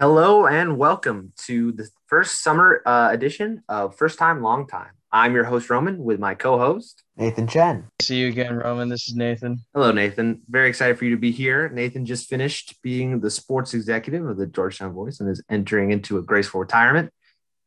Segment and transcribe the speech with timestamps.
[0.00, 4.92] Hello and welcome to the first summer uh, edition of First Time Long Time.
[5.12, 7.86] I'm your host Roman with my co-host Nathan Chen.
[8.00, 8.88] See you again, Roman.
[8.88, 9.62] This is Nathan.
[9.74, 10.40] Hello, Nathan.
[10.48, 11.68] Very excited for you to be here.
[11.68, 16.16] Nathan just finished being the sports executive of the Georgetown Voice and is entering into
[16.16, 17.12] a graceful retirement.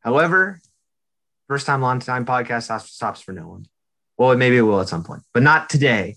[0.00, 0.60] However,
[1.46, 3.66] first time long time podcast stops, stops for no one.
[4.18, 6.16] Well, maybe it will at some point, but not today.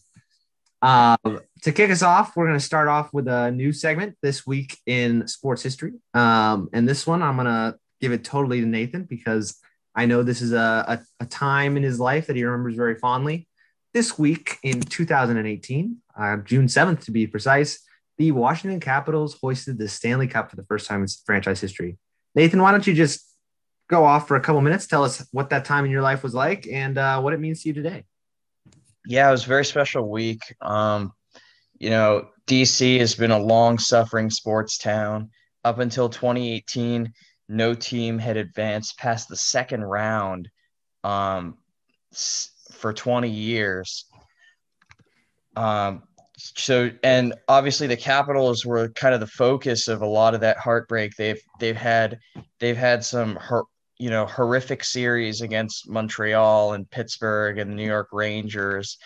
[0.81, 1.18] Uh,
[1.61, 4.77] to kick us off, we're going to start off with a new segment this week
[4.85, 5.93] in sports history.
[6.13, 9.59] Um, and this one, I'm going to give it totally to Nathan because
[9.95, 10.85] I know this is a,
[11.20, 13.47] a, a, time in his life that he remembers very fondly.
[13.93, 17.80] This week in 2018, uh, June 7th to be precise,
[18.17, 21.97] the Washington Capitals hoisted the Stanley Cup for the first time in franchise history.
[22.35, 23.25] Nathan, why don't you just
[23.89, 24.85] go off for a couple minutes?
[24.85, 27.63] Tell us what that time in your life was like and uh, what it means
[27.63, 28.03] to you today.
[29.08, 30.41] Yeah, it was a very special week.
[30.61, 31.13] Um,
[31.80, 35.30] you know, DC has been a long suffering sports town.
[35.64, 37.11] Up until 2018,
[37.50, 40.50] no team had advanced past the second round
[41.03, 41.58] um,
[42.72, 44.05] for 20 years.
[45.55, 46.03] Um,
[46.38, 50.58] so, and obviously the Capitals were kind of the focus of a lot of that
[50.58, 51.16] heartbreak.
[51.16, 52.20] They've they've had
[52.59, 53.39] they've had some
[53.98, 59.00] you know horrific series against Montreal and Pittsburgh and the New York Rangers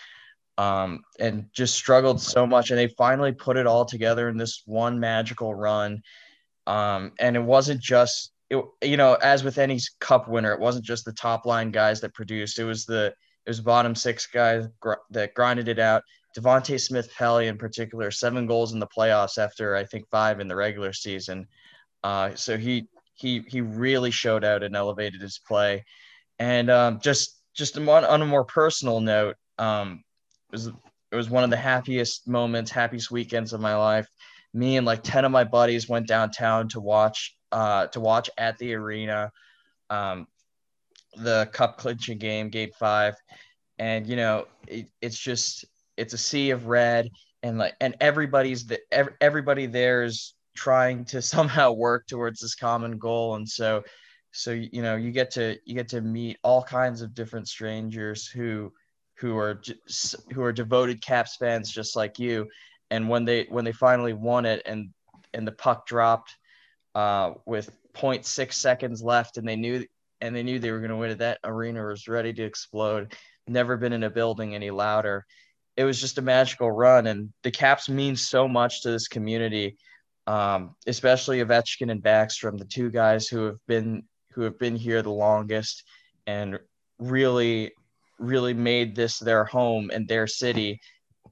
[0.62, 2.70] um, and just struggled so much.
[2.70, 6.02] And they finally put it all together in this one magical run.
[6.66, 10.84] Um, and it wasn't just, it, you know, as with any cup winner, it wasn't
[10.84, 12.60] just the top line guys that produced.
[12.60, 13.12] It was the
[13.44, 16.04] it was bottom six guys gr- that grinded it out.
[16.38, 20.46] Devante Smith Pelly in particular, seven goals in the playoffs after I think five in
[20.46, 21.48] the regular season.
[22.04, 25.84] Uh, so he he he really showed out and elevated his play.
[26.38, 30.04] And um, just just on, on a more personal note, um,
[30.52, 34.08] was it was one of the happiest moments, happiest weekends of my life.
[34.54, 38.58] Me and like ten of my buddies went downtown to watch uh, to watch at
[38.58, 39.30] the arena.
[39.90, 40.26] Um,
[41.16, 43.14] the cup clinching game, game five,
[43.78, 45.64] and you know it, it's just
[45.96, 47.08] it's a sea of red.
[47.42, 48.80] And like and everybody's the
[49.20, 53.34] everybody there is trying to somehow work towards this common goal.
[53.34, 53.82] And so
[54.32, 58.26] so you know you get to you get to meet all kinds of different strangers
[58.26, 58.72] who
[59.18, 59.62] who are
[60.32, 62.48] who are devoted Caps fans just like you.
[62.90, 64.90] And when they when they finally won it and
[65.32, 66.36] and the puck dropped
[66.94, 69.84] uh, with 0.6 seconds left, and they knew
[70.20, 73.14] and they knew they were going to win it, that arena was ready to explode.
[73.48, 75.26] Never been in a building any louder.
[75.76, 79.76] It was just a magical run, and the Caps mean so much to this community,
[80.26, 85.02] um, especially Ovechkin and Backstrom, the two guys who have been who have been here
[85.02, 85.84] the longest
[86.26, 86.58] and
[86.98, 87.72] really
[88.22, 90.80] really made this their home and their city.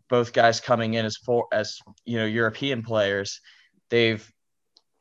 [0.08, 3.40] Both guys coming in as for as you know European players,
[3.88, 4.28] they've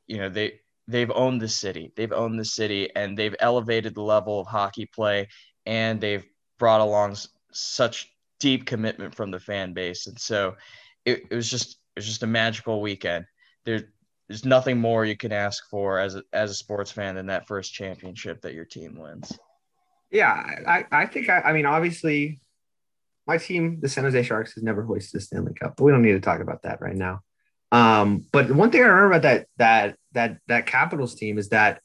[0.07, 1.91] you know they they've owned the city.
[1.95, 5.27] They've owned the city and they've elevated the level of hockey play
[5.66, 6.25] and they've
[6.57, 7.16] brought along
[7.51, 10.07] such deep commitment from the fan base.
[10.07, 10.56] And so
[11.06, 13.25] it, it was just it was just a magical weekend.
[13.66, 13.89] There,
[14.27, 17.47] there's nothing more you can ask for as a, as a sports fan than that
[17.47, 19.38] first championship that your team wins.
[20.11, 20.31] Yeah,
[20.67, 22.39] I, I think I, I mean obviously
[23.27, 26.01] my team, the San Jose Sharks, has never hoisted a Stanley Cup, but we don't
[26.01, 27.21] need to talk about that right now.
[27.71, 31.81] Um, but one thing I remember about that that that that Capitals team is that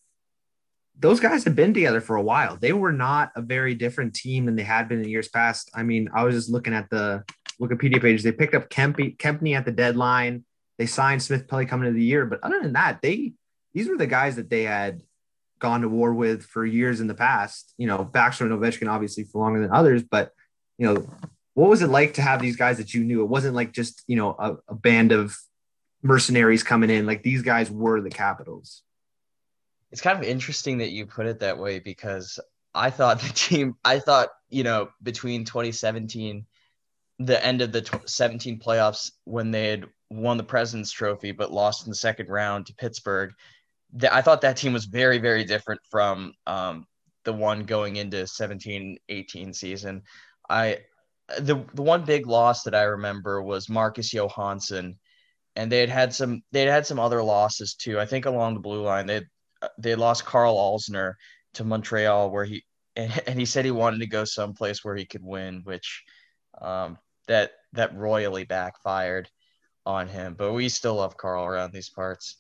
[0.99, 2.57] those guys have been together for a while.
[2.57, 5.71] They were not a very different team than they had been in years past.
[5.75, 7.25] I mean, I was just looking at the
[7.61, 8.23] Wikipedia page.
[8.23, 10.45] They picked up Kempny, Kempny at the deadline.
[10.79, 13.35] They signed Smith Pelly coming into the year, but other than that, they
[13.75, 15.03] these were the guys that they had
[15.65, 17.73] gone to war with for years in the past.
[17.79, 20.31] You know, Backstrom and Ovechkin obviously for longer than others, but
[20.77, 21.09] you know,
[21.55, 23.23] what was it like to have these guys that you knew?
[23.23, 25.35] It wasn't like just you know a, a band of
[26.03, 27.07] mercenaries coming in.
[27.07, 28.83] Like these guys were the Capitals.
[29.91, 32.39] It's kind of interesting that you put it that way because
[32.75, 36.45] I thought the team, I thought you know between 2017,
[37.21, 41.87] the end of the 17 playoffs when they had won the President's Trophy but lost
[41.87, 43.33] in the second round to Pittsburgh
[43.99, 46.87] th- I thought that team was very, very different from um,
[47.25, 50.03] the one going into 17 18 season.
[50.49, 50.81] I
[51.39, 54.99] the the one big loss that I remember was Marcus Johansson,
[55.57, 57.99] and they had had some they had had some other losses too.
[57.99, 59.23] I think along the blue line they
[59.79, 61.15] they lost Karl Alzner
[61.55, 62.65] to Montreal where he
[62.97, 66.05] and, and he said he wanted to go someplace where he could win, which
[66.61, 69.29] um, that that royally backfired
[69.87, 70.35] on him.
[70.35, 72.37] But we still love Karl around these parts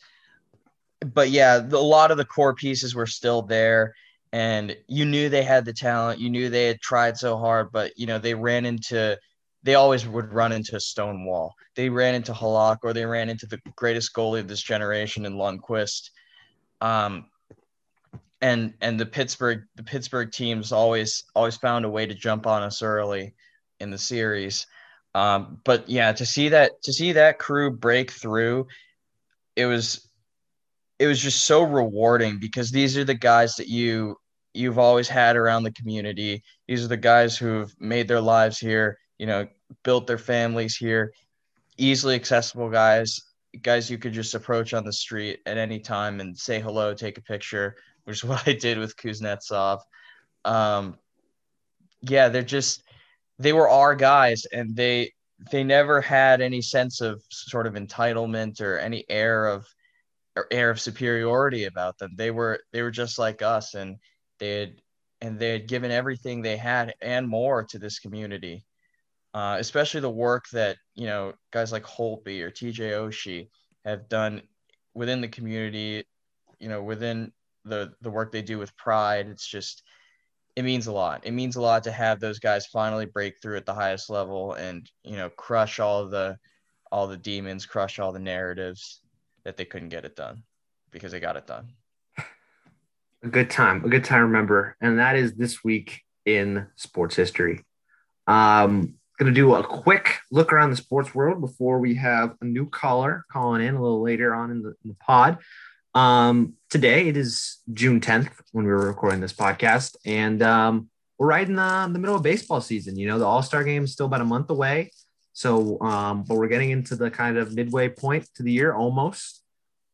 [1.00, 3.94] but yeah, the, a lot of the core pieces were still there,
[4.32, 6.20] and you knew they had the talent.
[6.20, 9.19] You knew they had tried so hard, but you know they ran into.
[9.62, 11.55] They always would run into a stone wall.
[11.75, 15.37] They ran into Halak or they ran into the greatest goalie of this generation in
[15.37, 16.11] Lundqvist.
[16.82, 17.26] Um,
[18.44, 22.62] and and the Pittsburgh the Pittsburgh teams always always found a way to jump on
[22.62, 23.35] us early
[23.81, 24.67] in the series.
[25.14, 28.67] Um, but yeah, to see that to see that crew break through,
[29.56, 30.08] it was
[30.99, 34.17] it was just so rewarding because these are the guys that you
[34.52, 36.43] you've always had around the community.
[36.69, 39.49] These are the guys who've made their lives here, you know,
[39.82, 41.12] built their families here,
[41.76, 43.20] easily accessible guys,
[43.62, 47.19] guys you could just approach on the street at any time and say hello, take
[47.19, 49.81] a picture, which is what I did with Kuznetsov.
[50.44, 50.99] Um,
[52.02, 52.82] yeah, they're just
[53.38, 55.12] they were our guys, and they
[55.50, 59.67] they never had any sense of sort of entitlement or any air of
[60.50, 62.12] air of superiority about them.
[62.16, 63.96] They were they were just like us, and
[64.38, 64.81] they had
[65.20, 68.64] and they had given everything they had and more to this community.
[69.32, 73.48] Uh, especially the work that you know guys like Holtby or TJ Oshie
[73.84, 74.42] have done
[74.94, 76.04] within the community,
[76.58, 77.32] you know, within
[77.64, 79.28] the the work they do with Pride.
[79.28, 79.82] It's just
[80.56, 81.26] it means a lot.
[81.26, 84.54] It means a lot to have those guys finally break through at the highest level
[84.54, 86.38] and you know crush all the
[86.92, 89.00] all the demons, crush all the narratives
[89.44, 90.43] that they couldn't get it done
[90.91, 91.69] because they got it done.
[93.23, 97.64] A good time, a good time remember, and that is this week in sports history.
[98.26, 102.44] Um, going to do a quick look around the sports world before we have a
[102.44, 105.38] new caller calling in a little later on in the, in the pod.
[105.94, 110.88] Um, today it is June 10th when we were recording this podcast, and um,
[111.19, 112.97] we're right in the, the middle of baseball season.
[112.99, 114.90] You know, the All Star game is still about a month away.
[115.34, 119.42] So, um, but we're getting into the kind of midway point to the year almost.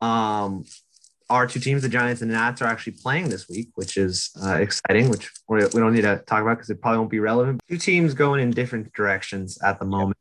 [0.01, 0.65] Um,
[1.31, 4.31] our two teams, the Giants and the Nats, are actually playing this week, which is
[4.45, 7.61] uh, exciting, which we don't need to talk about because it probably won't be relevant.
[7.69, 10.19] Two teams going in different directions at the moment.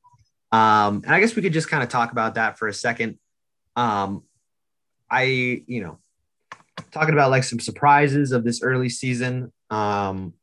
[0.52, 3.20] Um, and I guess we could just kind of talk about that for a second.
[3.76, 4.24] Um,
[5.12, 6.00] I, you know,
[6.92, 9.52] talking about like some surprises of this early season.
[9.70, 10.34] Um,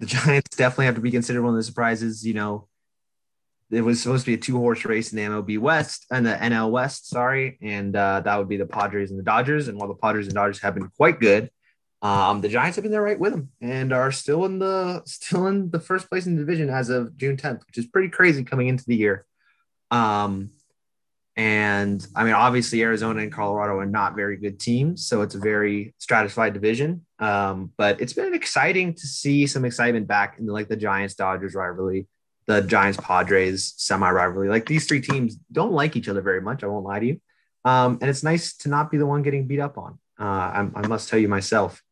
[0.00, 2.26] the Giants definitely have to be considered one of the surprises.
[2.26, 2.68] You know,
[3.70, 6.32] it was supposed to be a two horse race in the MLB West and the
[6.32, 9.68] NL West, sorry, and uh, that would be the Padres and the Dodgers.
[9.68, 11.50] And while the Padres and Dodgers have been quite good,
[12.02, 15.46] um, the Giants have been there right with them and are still in the still
[15.46, 18.42] in the first place in the division as of June 10th, which is pretty crazy
[18.42, 19.26] coming into the year.
[19.90, 20.50] Um,
[21.36, 25.38] and I mean, obviously, Arizona and Colorado are not very good teams, so it's a
[25.38, 27.06] very stratified division.
[27.18, 31.14] Um, but it's been exciting to see some excitement back in the, like the Giants
[31.14, 32.08] Dodgers rivalry,
[32.50, 34.48] the Giants Padres semi rivalry.
[34.48, 36.64] Like these three teams don't like each other very much.
[36.64, 37.20] I won't lie to you.
[37.64, 39.98] Um, and it's nice to not be the one getting beat up on.
[40.18, 41.82] Uh, I, I must tell you myself.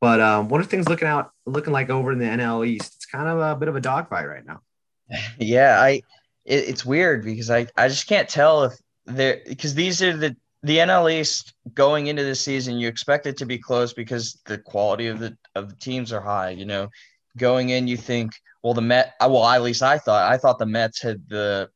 [0.00, 2.96] But um, what are things looking out looking like over in the NL East?
[2.96, 4.60] It's kind of a bit of a dogfight right now.
[5.38, 6.02] Yeah, I
[6.44, 8.74] it, it's weird because I, I just can't tell if
[9.06, 12.76] they're because these are the the NL East going into the season.
[12.76, 16.20] You expect it to be close because the quality of the of the teams are
[16.20, 16.50] high.
[16.50, 16.90] You know,
[17.36, 19.14] going in, you think, well, the Met.
[19.20, 21.70] Well, at least I thought I thought the Mets had the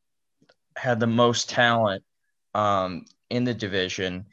[0.76, 2.02] had the most talent
[2.54, 4.26] um, in the division.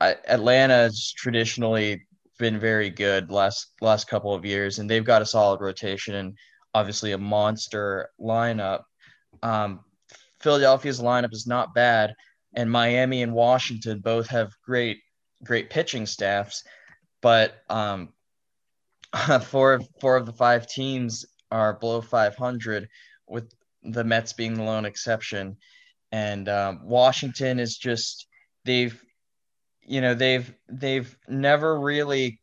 [0.00, 2.06] Atlanta has traditionally
[2.38, 6.38] been very good last last couple of years, and they've got a solid rotation and
[6.74, 8.82] obviously a monster lineup.
[9.42, 9.80] Um,
[10.40, 12.14] Philadelphia's lineup is not bad,
[12.54, 14.98] and Miami and Washington both have great
[15.44, 16.62] great pitching staffs,
[17.20, 18.12] but um,
[19.46, 22.88] four four of the five teams are below 500,
[23.26, 25.56] with the Mets being the lone exception,
[26.12, 28.26] and um, Washington is just
[28.64, 29.02] they've
[29.82, 32.40] you know they've they've never really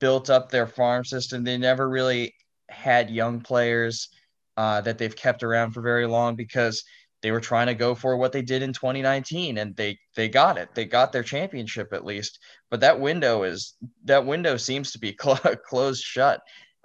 [0.00, 1.44] built up their farm system.
[1.44, 2.34] They never really
[2.68, 4.08] had young players
[4.56, 6.84] uh, that they've kept around for very long because
[7.22, 10.58] they were trying to go for what they did in 2019 and they they got
[10.58, 10.74] it.
[10.74, 12.38] They got their championship at least.
[12.70, 16.40] But that window is that window seems to be cl- closed shut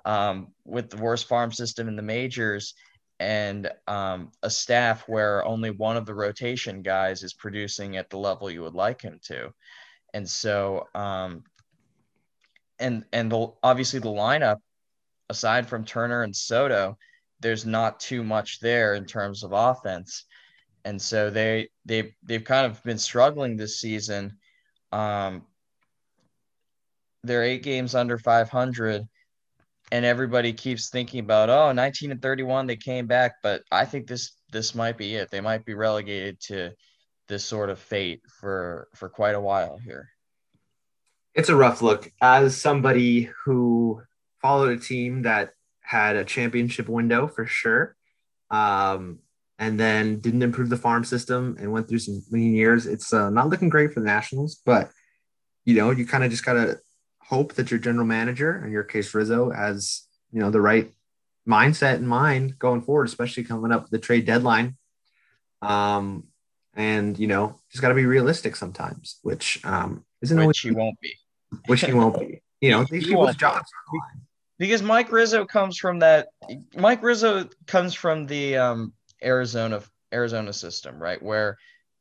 [0.06, 2.74] um, with the worst farm system in the majors
[3.20, 8.18] and um, a staff where only one of the rotation guys is producing at the
[8.18, 9.54] level you would like him to.
[10.14, 11.44] And so um,
[12.80, 14.58] and and the, obviously the lineup
[15.30, 16.98] aside from Turner and Soto
[17.42, 20.26] there's not too much there in terms of offense.
[20.86, 24.38] And so they they they've kind of been struggling this season.
[24.92, 25.44] Um,
[27.24, 29.08] they're eight games under 500
[29.92, 34.08] and everybody keeps thinking about oh 19 and 31 they came back but i think
[34.08, 36.72] this this might be it they might be relegated to
[37.28, 40.10] this sort of fate for for quite a while here
[41.36, 44.02] it's a rough look as somebody who
[44.42, 45.54] followed a team that
[45.92, 47.98] had a championship window for sure.
[48.50, 49.20] Um,
[49.60, 52.88] and then didn't improve the farm system and went through some lean years.
[52.88, 54.90] It's uh, not looking great for the Nationals, but
[55.66, 56.80] you know, you kind of just gotta
[57.20, 60.90] hope that your general manager, in your case Rizzo, has you know the right
[61.48, 64.78] mindset in mind going forward, especially coming up with the trade deadline.
[65.62, 66.24] Um,
[66.74, 70.72] and you know, just got to be realistic sometimes, which um, isn't which always, he
[70.72, 71.14] won't be.
[71.68, 72.42] which he won't be.
[72.62, 74.26] You know, these He people's jobs are on the line.
[74.62, 76.28] Because Mike Rizzo comes from that.
[76.78, 79.82] Mike Rizzo comes from the um, Arizona
[80.14, 81.20] Arizona system, right?
[81.22, 81.58] Where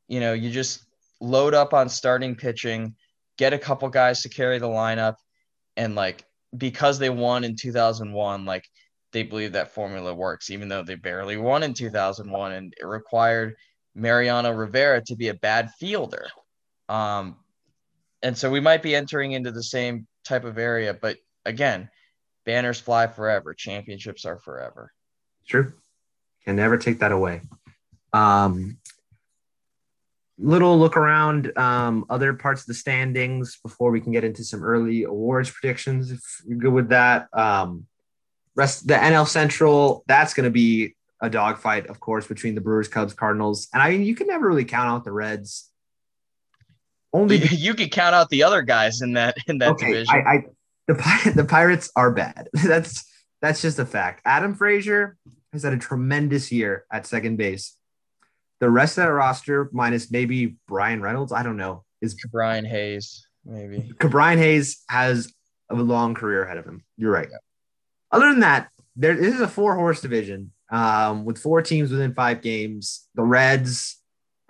[0.08, 0.84] you know you just
[1.22, 2.94] load up on starting pitching,
[3.38, 5.14] get a couple guys to carry the lineup,
[5.78, 6.22] and like
[6.54, 8.68] because they won in 2001, like
[9.12, 13.54] they believe that formula works, even though they barely won in 2001, and it required
[13.94, 16.26] Mariano Rivera to be a bad fielder.
[16.90, 17.36] Um,
[18.20, 21.88] and so we might be entering into the same type of area, but again,
[22.50, 23.54] banners fly forever.
[23.54, 24.92] Championships are forever.
[25.46, 25.72] True.
[26.44, 27.42] Can never take that away.
[28.12, 28.78] Um,
[30.36, 34.64] little look around um, other parts of the standings before we can get into some
[34.64, 36.10] early awards predictions.
[36.10, 37.86] If you're good with that, um,
[38.56, 40.02] rest the NL Central.
[40.08, 43.90] That's going to be a dogfight, of course, between the Brewers, Cubs, Cardinals, and I
[43.90, 45.70] mean you can never really count out the Reds.
[47.12, 50.14] Only You, you could count out the other guys in that in that okay, division.
[50.26, 50.44] I, I
[50.94, 52.48] the the Pirates are bad.
[52.64, 53.04] that's
[53.40, 54.22] that's just a fact.
[54.24, 55.16] Adam Frazier
[55.52, 57.76] has had a tremendous year at second base.
[58.60, 63.26] The rest of that roster, minus maybe Bryan Reynolds, I don't know, is Brian Hayes,
[63.44, 63.90] maybe.
[63.98, 65.32] Brian Hayes has
[65.70, 66.84] a long career ahead of him.
[66.98, 67.28] You're right.
[68.12, 72.14] Other than that, there this is a four horse division um, with four teams within
[72.14, 73.08] five games.
[73.14, 73.99] The Reds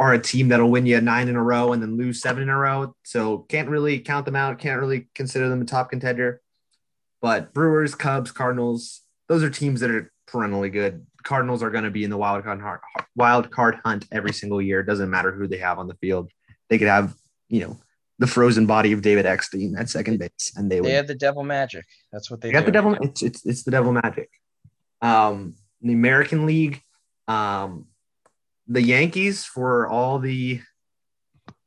[0.01, 2.49] are a team that'll win you nine in a row and then lose seven in
[2.49, 2.97] a row.
[3.05, 4.59] So can't really count them out.
[4.59, 6.41] Can't really consider them a top contender.
[7.21, 11.07] But Brewers, Cubs, Cardinals, those are teams that are perennially good.
[11.23, 12.81] Cardinals are going to be in the wild card hunt,
[13.15, 14.81] wild card hunt every single year.
[14.81, 16.31] It doesn't matter who they have on the field.
[16.71, 17.15] They could have,
[17.51, 17.79] you know,
[18.19, 21.15] the frozen body of David Eckstein at second base, and they would They have the
[21.15, 21.85] devil magic.
[22.11, 22.95] That's what they they got the devil.
[23.03, 24.31] It's, it's it's the devil magic.
[25.03, 26.83] Um, the American League,
[27.29, 27.87] um,
[28.71, 30.61] the Yankees for all the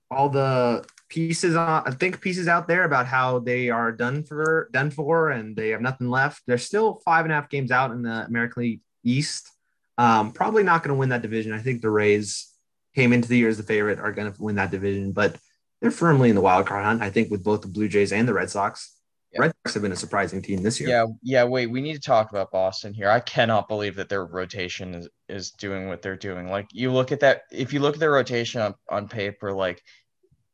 [0.10, 4.70] all the pieces on I think pieces out there about how they are done for
[4.72, 6.44] done for and they have nothing left.
[6.48, 9.50] They're still five and a half games out in the American League East.
[9.98, 11.52] Um, probably not going to win that division.
[11.52, 12.50] I think the Rays
[12.96, 15.38] came into the year as the favorite, are going to win that division, but
[15.82, 17.02] they're firmly in the wild card hunt.
[17.02, 18.93] I think with both the Blue Jays and the Red Sox.
[19.34, 19.42] Yeah.
[19.42, 20.90] Red Sox have been a surprising team this year.
[20.90, 21.44] Yeah, yeah.
[21.44, 23.10] Wait, we need to talk about Boston here.
[23.10, 26.50] I cannot believe that their rotation is is doing what they're doing.
[26.50, 29.82] Like you look at that, if you look at their rotation on, on paper, like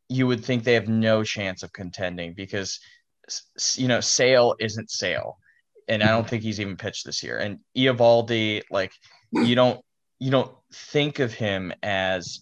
[0.07, 2.79] you would think they have no chance of contending because
[3.75, 5.37] you know Sale isn't Sale,
[5.87, 7.37] and I don't think he's even pitched this year.
[7.37, 8.93] And Eovaldi, like
[9.31, 9.81] you don't
[10.19, 12.39] you don't think of him as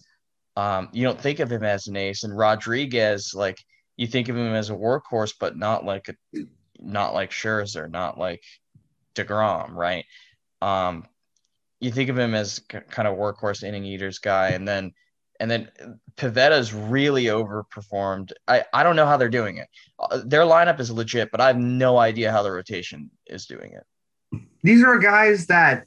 [0.56, 2.24] um, you don't think of him as an ace.
[2.24, 3.58] And Rodriguez, like
[3.98, 6.38] you think of him as a workhorse, but not like a
[6.78, 8.42] not like Scherzer, not like
[9.14, 10.04] Degrom, right?
[10.62, 11.04] Um,
[11.80, 14.92] you think of him as kind of workhorse inning eaters guy, and then
[15.40, 15.68] and then
[16.16, 18.30] Pivetta's really overperformed.
[18.46, 19.68] I I don't know how they're doing it.
[19.98, 23.72] Uh, their lineup is legit, but I have no idea how the rotation is doing
[23.72, 24.40] it.
[24.62, 25.86] these are guys that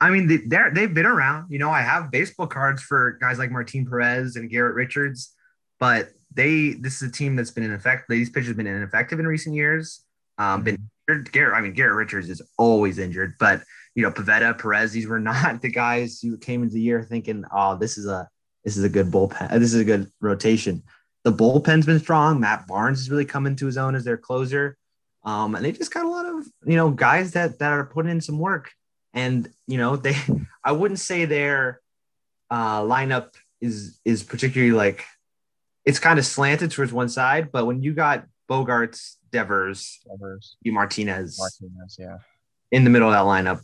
[0.00, 1.50] I mean they, they're they've been around.
[1.50, 5.34] You know, I have baseball cards for guys like Martin Perez and Garrett Richards,
[5.80, 8.06] but they this is a team that's been ineffective.
[8.08, 10.04] These pitchers have been ineffective in recent years.
[10.38, 10.88] Um, been
[11.32, 11.56] Garrett.
[11.56, 13.62] I mean, Garrett Richards is always injured, but
[13.94, 17.44] you know, Pivetta, Perez, these were not the guys who came into the year thinking,
[17.52, 18.28] "Oh, this is a
[18.64, 19.50] this is a good bullpen.
[19.58, 20.82] This is a good rotation."
[21.24, 22.40] The bullpen's been strong.
[22.40, 24.78] Matt Barnes has really come into his own as their closer.
[25.22, 28.12] Um, and they just got a lot of you know guys that that are putting
[28.12, 28.70] in some work.
[29.12, 30.16] And you know they,
[30.64, 31.80] I wouldn't say their
[32.50, 35.04] uh, lineup is is particularly like
[35.84, 37.50] it's kind of slanted towards one side.
[37.52, 42.18] But when you got Bogaerts, Devers, Devers, Martinez Martinez, yeah.
[42.70, 43.60] in the middle of that lineup,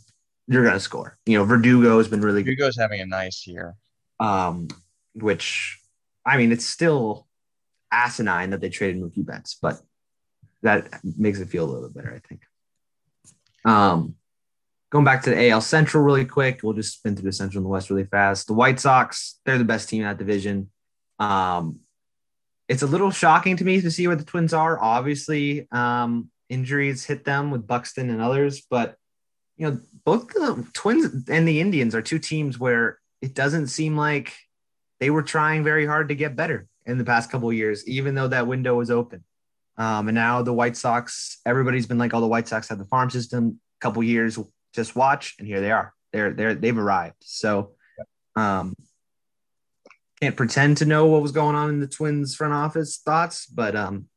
[0.47, 1.17] you're gonna score.
[1.25, 3.75] You know Verdugo has been really good, Hugo's having a nice year.
[4.19, 4.67] um,
[5.13, 5.79] which
[6.25, 7.27] I mean it's still
[7.91, 9.79] asinine that they traded Mookie Betts, but
[10.63, 12.41] that makes it feel a little bit better, I think.
[13.65, 14.15] Um,
[14.89, 17.65] going back to the AL Central really quick, we'll just spin through the Central and
[17.65, 18.47] the West really fast.
[18.47, 20.69] The White Sox, they're the best team in that division.
[21.19, 21.79] Um,
[22.67, 24.79] it's a little shocking to me to see where the Twins are.
[24.79, 28.95] Obviously, um, injuries hit them with Buxton and others, but
[29.57, 33.97] you know, both the Twins and the Indians are two teams where it doesn't seem
[33.97, 34.35] like
[34.99, 38.27] they were trying very hard to get better in the past couple years, even though
[38.27, 39.23] that window was open.
[39.77, 42.85] Um, and now the White Sox, everybody's been like, "Oh, the White Sox have the
[42.85, 44.39] farm system." A couple years,
[44.73, 45.93] just watch, and here they are.
[46.11, 47.17] They're they're they've arrived.
[47.21, 47.73] So,
[48.35, 48.75] um,
[50.21, 53.75] can't pretend to know what was going on in the Twins front office thoughts, but
[53.75, 54.07] um,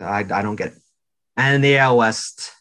[0.00, 0.78] I, I don't get it.
[1.36, 2.52] And the AL West,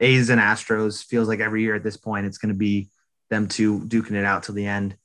[0.00, 2.88] A's and Astros feels like every year at this point it's going to be
[3.30, 4.96] them two duking it out till the end.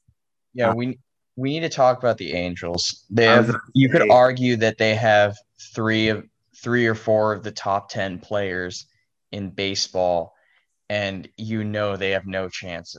[0.54, 1.00] Yeah, uh, we
[1.38, 3.06] we need to talk about the Angels.
[3.10, 5.38] They have you could argue that they have
[5.74, 6.26] three of
[6.62, 8.86] three or four of the top 10 players
[9.32, 10.36] in baseball
[10.90, 12.98] and you know they have no chance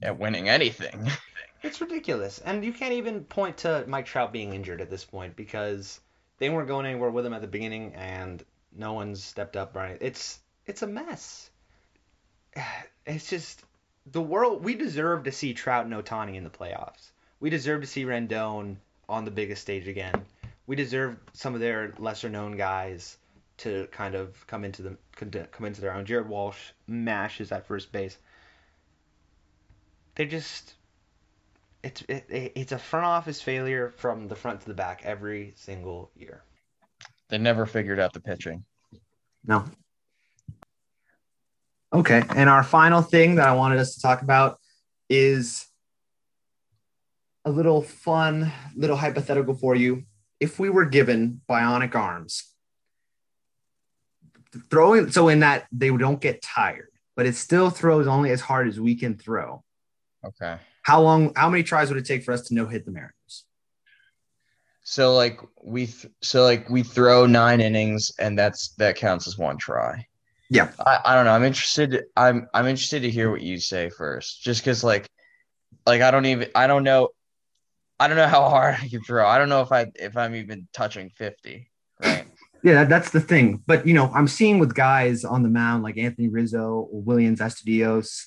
[0.00, 1.08] at winning anything.
[1.62, 2.40] It's ridiculous.
[2.40, 6.00] And you can't even point to Mike Trout being injured at this point because
[6.38, 9.96] they weren't going anywhere with him at the beginning and no one's stepped up right.
[10.00, 11.50] It's it's a mess.
[13.04, 13.64] It's just
[14.06, 17.10] the world we deserve to see Trout and Ohtani in the playoffs.
[17.40, 18.76] We deserve to see Rendon
[19.08, 20.24] on the biggest stage again.
[20.68, 23.18] We deserve some of their lesser known guys
[23.58, 26.06] to kind of come into the come into their own.
[26.06, 28.16] Jared Walsh mashes at first base.
[30.14, 30.74] They just
[31.82, 36.10] it's it, it's a front office failure from the front to the back every single
[36.14, 36.44] year.
[37.28, 38.64] They never figured out the pitching.
[39.44, 39.64] No.
[41.92, 44.58] Okay, and our final thing that I wanted us to talk about
[45.10, 45.66] is
[47.44, 50.04] a little fun, little hypothetical for you.
[50.40, 52.44] If we were given bionic arms,
[54.70, 58.68] throwing so in that they don't get tired, but it still throws only as hard
[58.68, 59.62] as we can throw.
[60.24, 60.56] Okay.
[60.82, 61.32] How long?
[61.36, 63.44] How many tries would it take for us to no hit the Mariners?
[64.84, 69.38] So like we th- so like we throw nine innings and that's that counts as
[69.38, 70.06] one try.
[70.50, 70.70] Yeah.
[70.84, 71.32] I, I don't know.
[71.32, 72.04] I'm interested.
[72.16, 75.06] I'm I'm interested to hear what you say first, just because like
[75.86, 77.08] like I don't even I don't know
[77.98, 79.26] I don't know how hard I can throw.
[79.26, 81.70] I don't know if I if I'm even touching fifty.
[82.02, 82.26] Right.
[82.64, 83.60] Yeah, that's the thing.
[83.66, 87.38] But you know, I'm seeing with guys on the mound like Anthony Rizzo or Willians
[87.38, 88.26] Astudillos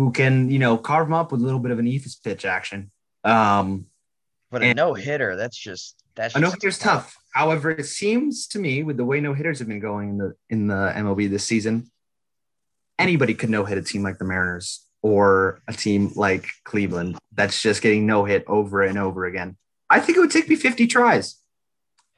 [0.00, 2.46] who can, you know, carve them up with a little bit of an eephus pitch
[2.46, 2.90] action.
[3.22, 3.84] Um,
[4.50, 7.18] but a no hitter, that's just that's a no hitter's tough.
[7.34, 10.34] However, it seems to me with the way no hitters have been going in the
[10.48, 11.90] in the MLB this season,
[12.98, 17.60] anybody could no hit a team like the Mariners or a team like Cleveland that's
[17.60, 19.58] just getting no hit over and over again.
[19.90, 21.36] I think it would take me 50 tries.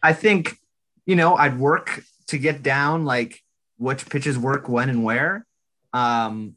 [0.01, 0.57] I think,
[1.05, 3.43] you know, I'd work to get down like
[3.77, 5.45] which pitches work when and where.
[5.93, 6.55] Um,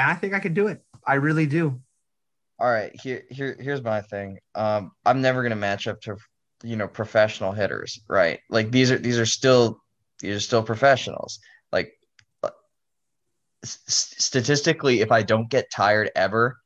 [0.00, 0.82] and I think I could do it.
[1.06, 1.80] I really do.
[2.58, 4.38] All right, here here here's my thing.
[4.54, 6.16] Um, I'm never gonna match up to
[6.62, 8.40] you know professional hitters, right?
[8.50, 9.80] Like these are these are still
[10.20, 11.38] these are still professionals.
[11.72, 11.92] Like
[12.42, 12.50] uh,
[13.62, 16.58] statistically, if I don't get tired ever,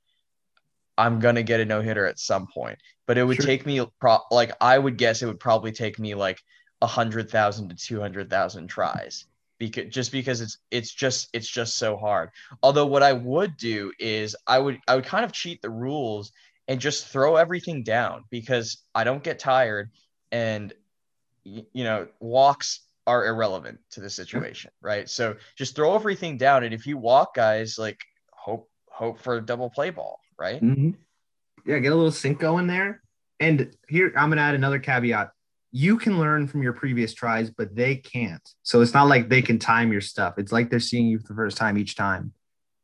[0.98, 2.78] I'm gonna get a no hitter at some point.
[3.06, 3.46] But it would sure.
[3.46, 6.40] take me pro- like I would guess it would probably take me like
[6.82, 9.26] a hundred thousand to two hundred thousand tries
[9.58, 12.30] because just because it's it's just it's just so hard.
[12.62, 16.32] Although what I would do is I would I would kind of cheat the rules
[16.68, 19.90] and just throw everything down because I don't get tired
[20.32, 20.72] and
[21.44, 25.08] you know walks are irrelevant to the situation, right?
[25.08, 28.00] So just throw everything down and if you walk guys like
[28.32, 30.62] hope hope for a double play ball, right?
[30.62, 30.90] Mm-hmm.
[31.66, 33.02] Yeah, get a little sync going there.
[33.40, 35.30] And here I'm gonna add another caveat
[35.76, 38.48] you can learn from your previous tries, but they can't.
[38.62, 40.34] So it's not like they can time your stuff.
[40.38, 42.32] It's like they're seeing you for the first time each time.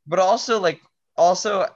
[0.08, 0.80] But also, like,
[1.16, 1.66] also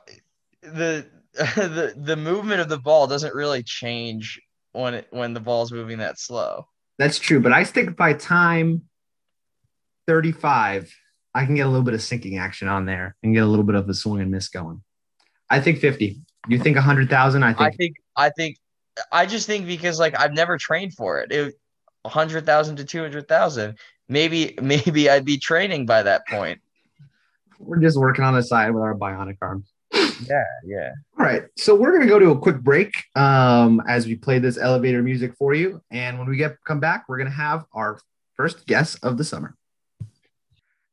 [0.61, 5.71] the the the movement of the ball doesn't really change when it when the ball's
[5.71, 6.67] moving that slow.
[6.99, 8.83] That's true, but I stick by time
[10.09, 10.93] 35.
[11.33, 13.65] I can get a little bit of sinking action on there and get a little
[13.65, 14.83] bit of a swing and miss going.
[15.49, 16.21] I think 50.
[16.49, 17.43] You think 100,000?
[17.45, 18.57] I think I think I think
[19.11, 21.33] I just think because like I've never trained for it.
[21.33, 21.55] It
[22.07, 23.79] hundred thousand to two hundred thousand.
[24.09, 26.61] Maybe maybe I'd be training by that point.
[27.59, 29.73] We're just working on the side with our bionic arms.
[29.93, 30.91] Yeah, yeah.
[31.19, 31.45] All right.
[31.57, 35.35] So we're gonna go to a quick break um, as we play this elevator music
[35.37, 35.81] for you.
[35.91, 37.99] And when we get come back, we're gonna have our
[38.37, 39.57] first guest of the summer.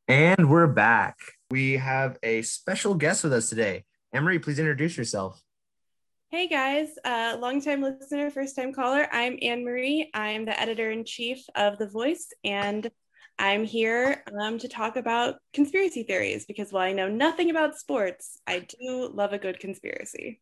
[0.08, 1.18] And we're back.
[1.50, 3.86] We have a special guest with us today.
[4.14, 5.42] Emery, please introduce yourself.
[6.32, 9.06] Hey guys, uh, longtime listener, first time caller.
[9.12, 10.10] I'm Anne Marie.
[10.14, 12.90] I'm the editor in chief of The Voice, and
[13.38, 18.40] I'm here um, to talk about conspiracy theories because while I know nothing about sports,
[18.48, 20.40] I do love a good conspiracy.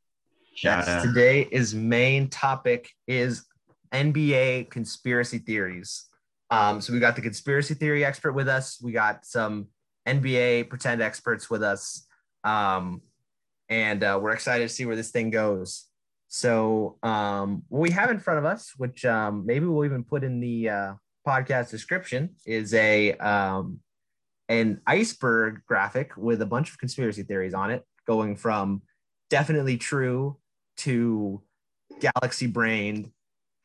[0.63, 3.47] Yes, today is main topic is
[3.91, 6.06] NBA conspiracy theories.
[6.52, 8.80] Um, so we got the conspiracy theory expert with us.
[8.80, 9.69] We got some
[10.06, 12.06] NBA pretend experts with us.
[12.43, 13.02] Um,
[13.69, 15.86] and uh, we're excited to see where this thing goes.
[16.27, 20.23] So, um, what we have in front of us, which um, maybe we'll even put
[20.23, 20.93] in the uh,
[21.27, 23.79] podcast description, is a um,
[24.47, 28.82] an iceberg graphic with a bunch of conspiracy theories on it, going from
[29.29, 30.38] definitely true
[30.77, 31.41] to
[31.99, 33.12] galaxy brained.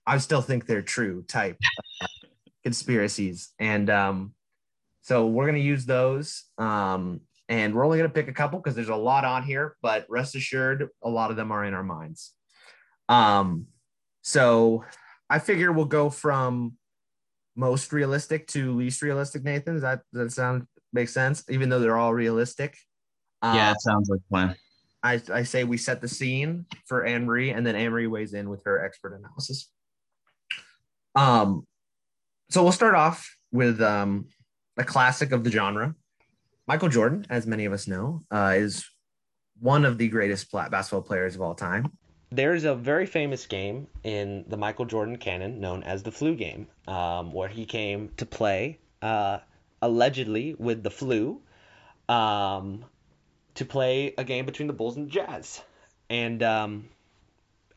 [0.06, 1.58] I still think they're true type
[2.62, 3.52] conspiracies.
[3.58, 4.34] And um,
[5.02, 6.44] so we're going to use those.
[6.58, 9.76] Um, and we're only going to pick a couple because there's a lot on here,
[9.82, 12.32] but rest assured, a lot of them are in our minds.
[13.08, 13.66] Um,
[14.22, 14.84] so
[15.28, 16.74] I figure we'll go from
[17.56, 19.74] most realistic to least realistic, Nathan.
[19.74, 21.44] Does that, does that sound make sense?
[21.50, 22.76] Even though they're all realistic.
[23.42, 24.56] Yeah, Um, it sounds like plan.
[25.02, 28.32] I, I say we set the scene for Anne Marie, and then Anne Marie weighs
[28.32, 29.68] in with her expert analysis.
[31.14, 31.66] Um,
[32.48, 34.28] so we'll start off with um,
[34.78, 35.94] a classic of the genre.
[36.66, 38.88] Michael Jordan, as many of us know, uh, is
[39.60, 41.92] one of the greatest basketball players of all time.
[42.30, 46.66] There's a very famous game in the Michael Jordan canon known as the flu game,
[46.88, 49.38] um, where he came to play uh,
[49.82, 51.40] allegedly with the flu
[52.08, 52.84] um,
[53.54, 55.62] to play a game between the Bulls and the Jazz.
[56.08, 56.88] And um,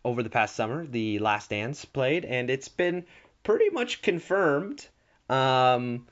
[0.04, 3.06] over the past summer, the Last Dance played, and it's been
[3.44, 4.88] pretty much confirmed
[5.30, 6.08] um,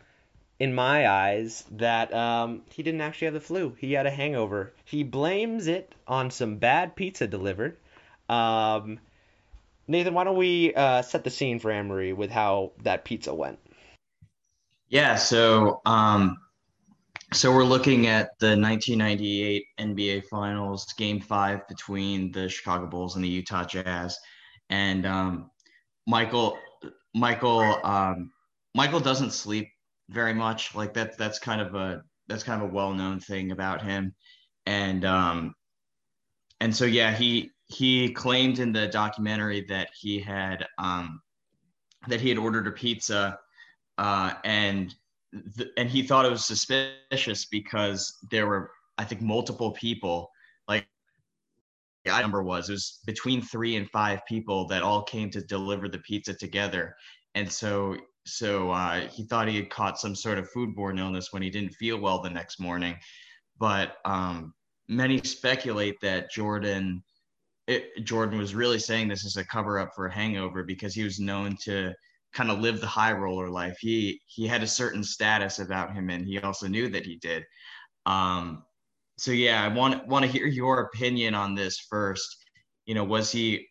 [0.60, 3.76] in my eyes that um, he didn't actually have the flu.
[3.78, 4.74] He had a hangover.
[4.86, 7.78] He blames it on some bad pizza delivered.
[8.30, 9.00] Um,
[9.88, 13.60] Nathan, why don't we uh, set the scene for Marie with how that pizza went?
[14.88, 16.38] Yeah, so um,
[17.34, 23.24] so we're looking at the 1998 NBA Finals, Game Five between the Chicago Bulls and
[23.24, 24.18] the Utah Jazz,
[24.70, 25.52] and um,
[26.08, 26.58] Michael
[27.13, 28.32] Michael um,
[28.74, 29.70] Michael doesn't sleep
[30.10, 30.76] very much.
[30.76, 34.13] Like that that's kind of a that's kind of a well known thing about him,
[34.65, 35.54] and um,
[36.60, 41.22] and so yeah, he he claimed in the documentary that he had um,
[42.08, 43.39] that he had ordered a pizza
[43.98, 44.96] uh, and
[45.58, 50.30] th- and he thought it was suspicious because there were I think multiple people
[50.68, 50.88] like
[52.10, 55.88] I number was it was between three and five people that all came to deliver
[55.89, 56.96] the pizza together,
[57.36, 61.41] and so so uh, he thought he had caught some sort of foodborne illness when
[61.41, 62.97] he didn't feel well the next morning,
[63.59, 64.53] but um,
[64.88, 67.03] many speculate that Jordan.
[67.67, 71.03] It, Jordan was really saying this as a cover up for a hangover because he
[71.03, 71.93] was known to
[72.31, 73.77] kind of live the high roller life.
[73.79, 77.43] He he had a certain status about him, and he also knew that he did.
[78.05, 78.63] Um,
[79.17, 82.38] so yeah, I want want to hear your opinion on this first.
[82.85, 83.67] You know, was he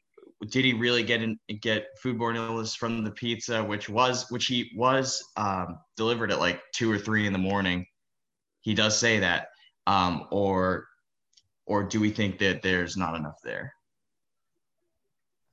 [0.51, 4.73] did he really get in, get foodborne illness from the pizza, which was which he
[4.77, 7.87] was um, delivered at like two or three in the morning?
[8.61, 9.49] He does say that,
[9.87, 10.87] um, or
[11.67, 13.75] or do we think that there's not enough there?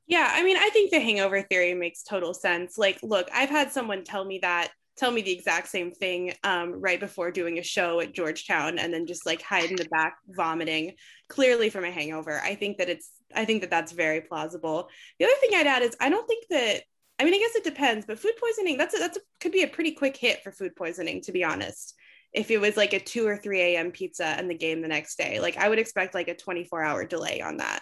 [0.08, 2.78] Yeah, I mean, I think the hangover theory makes total sense.
[2.78, 6.74] Like, look, I've had someone tell me that, tell me the exact same thing um,
[6.82, 10.18] right before doing a show at Georgetown and then just like hide in the back
[10.28, 10.96] vomiting,
[11.30, 12.40] clearly from a hangover.
[12.44, 14.90] I think that it's, I think that that's very plausible.
[15.20, 16.84] The other thing I'd add is I don't think that,
[17.20, 19.64] I mean, I guess it depends, but food poisoning, that's a, that's a, could be
[19.64, 21.96] a pretty quick hit for food poisoning, to be honest.
[22.34, 23.92] If it was like a 2 or 3 a.m.
[23.92, 27.06] pizza and the game the next day, like I would expect like a 24 hour
[27.06, 27.82] delay on that.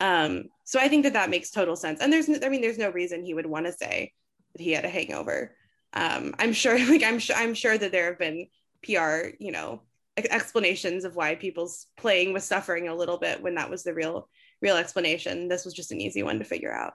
[0.00, 2.00] Um, so I think that that makes total sense.
[2.00, 4.12] And there's, I mean, there's no reason he would want to say
[4.54, 5.54] that he had a hangover.
[5.94, 8.48] Um, I'm sure, like, I'm sure, I'm sure that there have been
[8.82, 9.82] PR, you know,
[10.16, 14.28] explanations of why people's playing was suffering a little bit when that was the real,
[14.60, 15.48] real explanation.
[15.48, 16.94] This was just an easy one to figure out.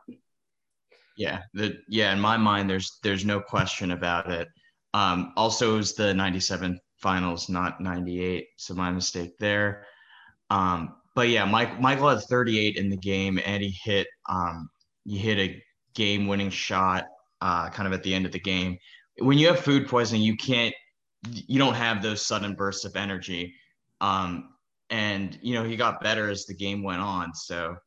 [1.17, 4.47] Yeah, the yeah, in my mind, there's there's no question about it.
[4.93, 9.87] Um, also, it was the '97 finals, not '98, so my mistake there.
[10.51, 14.69] Um, but yeah, Mike, Michael had 38 in the game, and he hit um,
[15.05, 15.63] he hit a
[15.95, 17.05] game-winning shot
[17.41, 18.77] uh, kind of at the end of the game.
[19.19, 20.73] When you have food poisoning, you can't
[21.31, 23.55] you don't have those sudden bursts of energy.
[24.01, 24.49] Um,
[24.89, 27.33] and you know he got better as the game went on.
[27.33, 27.77] So,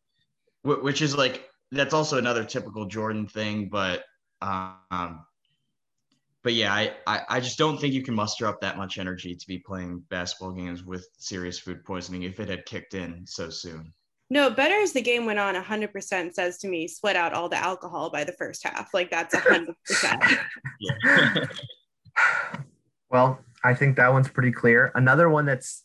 [0.63, 4.05] which is like that's also another typical Jordan thing, but
[4.43, 5.25] um,
[6.43, 9.37] but yeah, I, I, I just don't think you can muster up that much energy
[9.37, 13.51] to be playing basketball games with serious food poisoning if it had kicked in so
[13.51, 13.93] soon.
[14.33, 17.57] No, better as the game went on, 100% says to me, sweat out all the
[17.57, 18.95] alcohol by the first half.
[18.95, 19.75] Like that's 100%.
[23.11, 24.93] well, I think that one's pretty clear.
[24.95, 25.85] Another one that's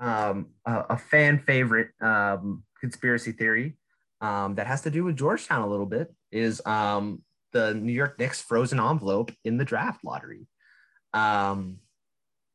[0.00, 3.76] um, a, a, fan favorite um, conspiracy theory
[4.20, 8.18] um, that has to do with Georgetown a little bit is um, the New York
[8.18, 10.46] Knicks frozen envelope in the draft lottery.
[11.14, 11.78] Um,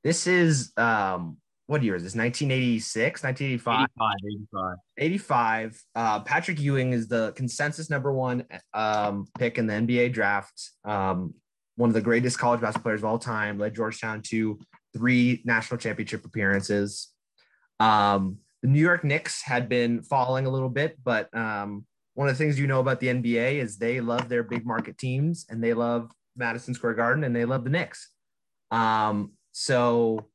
[0.04, 2.16] this is um, what year is this?
[2.16, 4.78] 1986, 1985, 85, 85.
[4.98, 5.84] 85.
[5.96, 10.72] Uh, Patrick Ewing is the consensus number one um, pick in the NBA draft.
[10.84, 11.34] Um,
[11.76, 14.60] one of the greatest college basketball players of all time, led Georgetown to
[14.96, 17.10] three national championship appearances.
[17.80, 22.38] Um, the New York Knicks had been falling a little bit, but um, one of
[22.38, 25.64] the things you know about the NBA is they love their big market teams and
[25.64, 28.10] they love Madison Square Garden and they love the Knicks.
[28.70, 30.28] Um, so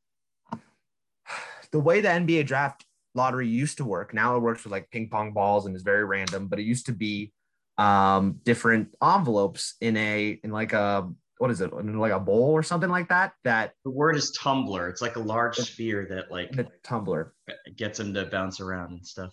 [1.73, 5.09] the way the NBA draft lottery used to work, now it works with like ping
[5.09, 7.33] pong balls and is very random, but it used to be
[7.79, 11.73] um, different envelopes in a in like a what is it?
[11.73, 14.89] In like a bowl or something like that that the word is tumbler.
[14.89, 17.35] It's like a large sphere that like the tumbler.
[17.77, 19.33] gets them to bounce around and stuff.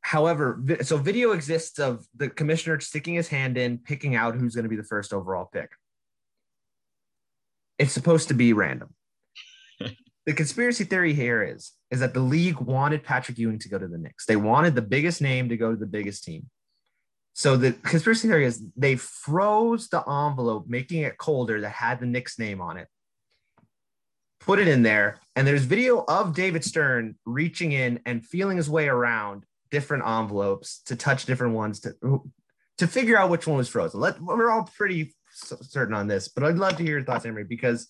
[0.00, 4.64] However so video exists of the commissioner sticking his hand in picking out who's going
[4.64, 5.70] to be the first overall pick.
[7.78, 8.94] It's supposed to be random
[10.26, 13.88] the conspiracy theory here is is that the league wanted patrick ewing to go to
[13.88, 16.48] the knicks they wanted the biggest name to go to the biggest team
[17.38, 22.06] so the conspiracy theory is they froze the envelope, making it colder that had the
[22.06, 22.88] Knicks name on it.
[24.40, 28.70] Put it in there, and there's video of David Stern reaching in and feeling his
[28.70, 32.22] way around different envelopes to touch different ones to
[32.78, 34.00] to figure out which one was frozen.
[34.00, 37.44] Let, we're all pretty certain on this, but I'd love to hear your thoughts, Emery,
[37.44, 37.88] because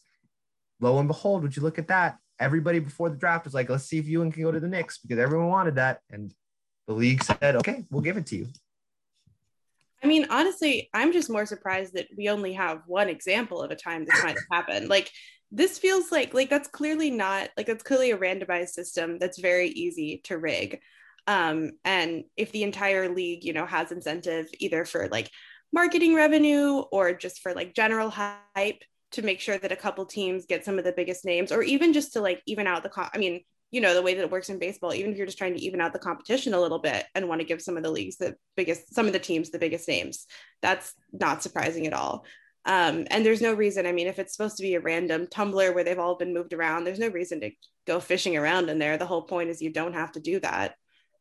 [0.81, 2.19] lo and behold, would you look at that?
[2.39, 4.99] Everybody before the draft was like, let's see if Ewing can go to the Knicks
[4.99, 6.01] because everyone wanted that.
[6.11, 6.33] And
[6.87, 8.49] the league said, okay, we'll give it to you.
[10.03, 13.77] I mean, honestly, I'm just more surprised that we only have one example of a
[13.77, 14.89] time this might have happened.
[14.89, 15.11] Like
[15.51, 19.69] this feels like like that's clearly not like that's clearly a randomized system that's very
[19.69, 20.81] easy to rig.
[21.27, 25.31] Um, and if the entire league, you know, has incentive either for like
[25.73, 30.47] marketing revenue or just for like general hype to make sure that a couple teams
[30.47, 33.11] get some of the biggest names or even just to like even out the con-
[33.15, 33.41] I mean,
[33.71, 35.61] you know the way that it works in baseball even if you're just trying to
[35.61, 38.17] even out the competition a little bit and want to give some of the leagues
[38.17, 40.27] the biggest some of the teams the biggest names
[40.63, 42.25] that's not surprising at all.
[42.65, 45.73] Um, and there's no reason i mean if it's supposed to be a random tumbler
[45.73, 47.51] where they've all been moved around there's no reason to
[47.87, 48.99] go fishing around in there.
[48.99, 50.75] The whole point is you don't have to do that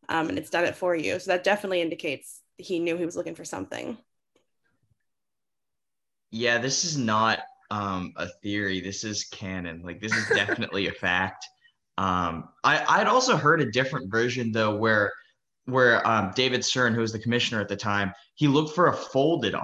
[0.10, 1.20] um, and it's done it for you.
[1.20, 3.98] So that definitely indicates he knew he was looking for something.
[6.32, 7.40] Yeah this is not
[7.72, 11.46] um, a theory this is canon like this is definitely a fact
[11.98, 15.14] um, I I'd also heard a different version though, where
[15.66, 18.94] where um, David Stern, who was the commissioner at the time, he looked for a
[18.94, 19.56] folded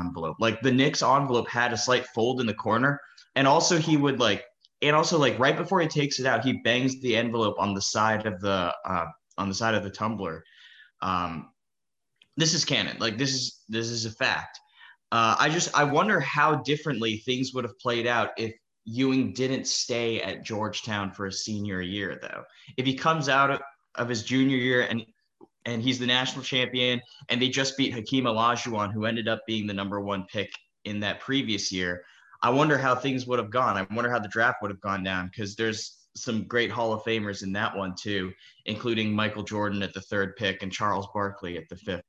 [0.00, 0.36] envelope.
[0.40, 3.00] Like the Knicks envelope had a slight fold in the corner,
[3.36, 4.44] and also he would like,
[4.82, 7.82] and also like right before he takes it out, he bangs the envelope on the
[7.82, 10.42] side of the uh, on the side of the tumbler.
[11.02, 11.50] Um,
[12.36, 12.96] this is canon.
[12.98, 14.58] Like this is this is a fact.
[15.12, 19.66] Uh, I just I wonder how differently things would have played out if Ewing didn't
[19.66, 22.44] stay at Georgetown for his senior year, though.
[22.76, 23.62] If he comes out
[23.94, 25.04] of his junior year and
[25.66, 29.66] and he's the national champion, and they just beat Hakeem Olajuwon, who ended up being
[29.66, 30.52] the number one pick
[30.84, 32.04] in that previous year,
[32.42, 33.78] I wonder how things would have gone.
[33.78, 37.02] I wonder how the draft would have gone down because there's some great Hall of
[37.02, 38.32] Famers in that one too,
[38.66, 42.04] including Michael Jordan at the third pick and Charles Barkley at the fifth.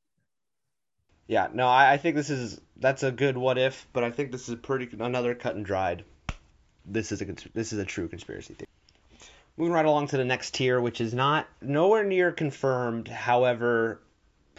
[1.27, 4.31] Yeah, no, I, I think this is that's a good what if, but I think
[4.31, 6.03] this is pretty another cut and dried
[6.87, 8.67] this is a this is a true conspiracy theory.
[9.57, 13.07] Moving right along to the next tier, which is not nowhere near confirmed.
[13.07, 14.01] However,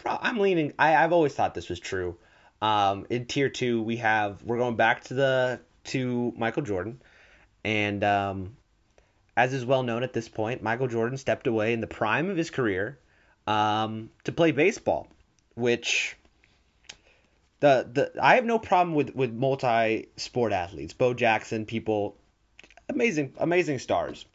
[0.05, 0.73] I'm leaning.
[0.77, 2.17] I, I've always thought this was true.
[2.61, 6.99] Um, in tier two, we have we're going back to the to Michael Jordan,
[7.63, 8.57] and um,
[9.35, 12.37] as is well known at this point, Michael Jordan stepped away in the prime of
[12.37, 12.97] his career
[13.45, 15.07] um, to play baseball,
[15.55, 16.17] which
[17.59, 20.93] the the I have no problem with with multi sport athletes.
[20.93, 22.15] Bo Jackson, people,
[22.89, 24.25] amazing amazing stars.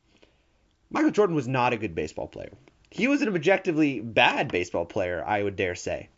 [0.91, 2.53] Michael Jordan was not a good baseball player.
[2.91, 6.09] He was an objectively bad baseball player, I would dare say.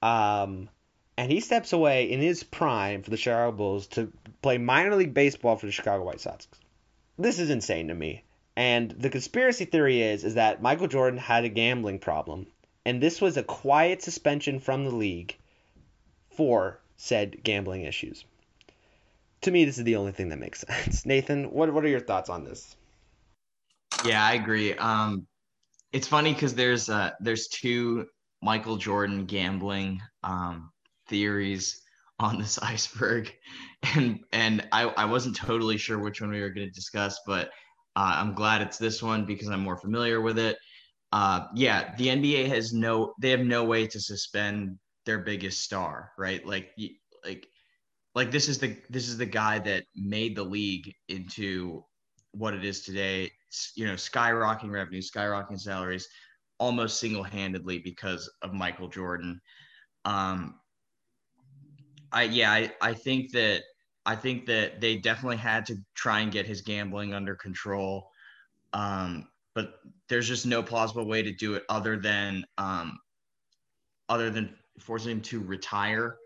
[0.00, 0.68] Um,
[1.16, 5.14] and he steps away in his prime for the Chicago Bulls to play minor league
[5.14, 6.46] baseball for the Chicago White Sox.
[7.18, 8.22] This is insane to me.
[8.54, 12.46] And the conspiracy theory is is that Michael Jordan had a gambling problem,
[12.84, 15.36] and this was a quiet suspension from the league
[16.38, 18.24] for said gambling issues.
[19.40, 21.04] To me, this is the only thing that makes sense.
[21.04, 22.76] Nathan, what what are your thoughts on this?
[24.04, 24.74] Yeah, I agree.
[24.74, 25.26] Um,
[25.92, 28.06] it's funny because there's uh, there's two
[28.40, 30.70] Michael Jordan gambling um,
[31.08, 31.82] theories
[32.20, 33.34] on this iceberg,
[33.96, 37.48] and and I, I wasn't totally sure which one we were going to discuss, but
[37.96, 40.56] uh, I'm glad it's this one because I'm more familiar with it.
[41.10, 46.12] Uh, yeah, the NBA has no they have no way to suspend their biggest star,
[46.18, 46.46] right?
[46.46, 46.70] Like
[47.24, 47.48] like
[48.14, 51.82] like this is the this is the guy that made the league into
[52.32, 53.32] what it is today.
[53.74, 56.06] You know, skyrocketing revenue, skyrocketing salaries,
[56.58, 59.40] almost single-handedly because of Michael Jordan.
[60.04, 60.60] Um,
[62.12, 63.62] I yeah, I, I think that
[64.04, 68.10] I think that they definitely had to try and get his gambling under control.
[68.74, 72.98] Um, but there's just no plausible way to do it other than um,
[74.10, 76.16] other than forcing him to retire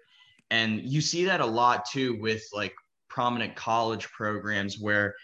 [0.53, 2.75] and you see that a lot too with like
[3.09, 5.15] prominent college programs where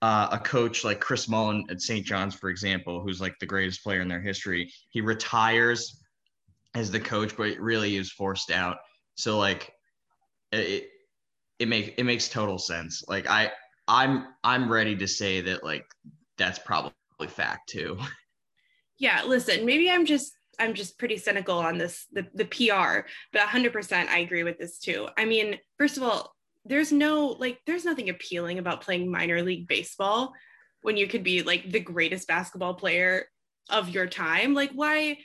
[0.00, 2.06] uh, a coach like Chris Mullin at St.
[2.06, 6.04] John's, for example, who's like the greatest player in their history, he retires
[6.76, 8.76] as the coach, but really is forced out.
[9.16, 9.72] So like
[10.52, 10.88] it
[11.58, 13.02] it makes it makes total sense.
[13.08, 13.50] Like I
[13.88, 15.84] I'm I'm ready to say that like
[16.38, 16.92] that's probably
[17.28, 17.98] fact too.
[18.98, 23.42] Yeah, listen, maybe I'm just I'm just pretty cynical on this the the PR, but
[23.42, 25.08] 100% I agree with this too.
[25.16, 29.68] I mean, first of all, there's no like there's nothing appealing about playing minor league
[29.68, 30.32] baseball
[30.82, 33.26] when you could be like the greatest basketball player
[33.70, 34.54] of your time.
[34.54, 35.18] Like why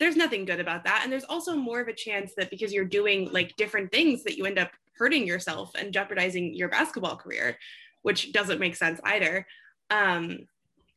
[0.00, 2.84] there's nothing good about that and there's also more of a chance that because you're
[2.84, 7.56] doing like different things that you end up hurting yourself and jeopardizing your basketball career,
[8.02, 9.46] which doesn't make sense either.
[9.90, 10.46] Um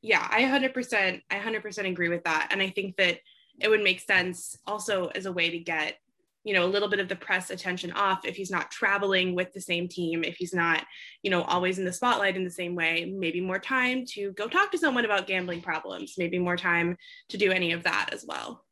[0.03, 3.19] yeah, I 100% I 100% agree with that and I think that
[3.61, 5.95] it would make sense also as a way to get
[6.43, 9.53] you know a little bit of the press attention off if he's not traveling with
[9.53, 10.83] the same team if he's not
[11.23, 14.47] you know always in the spotlight in the same way maybe more time to go
[14.47, 16.97] talk to someone about gambling problems maybe more time
[17.29, 18.63] to do any of that as well.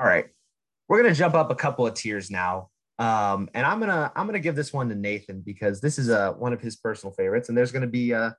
[0.00, 0.26] All right.
[0.88, 2.70] We're going to jump up a couple of tiers now.
[2.98, 5.98] Um, and i'm going to i'm going to give this one to nathan because this
[5.98, 7.48] is uh, one of his personal favorites.
[7.48, 8.30] And there's going to be uh,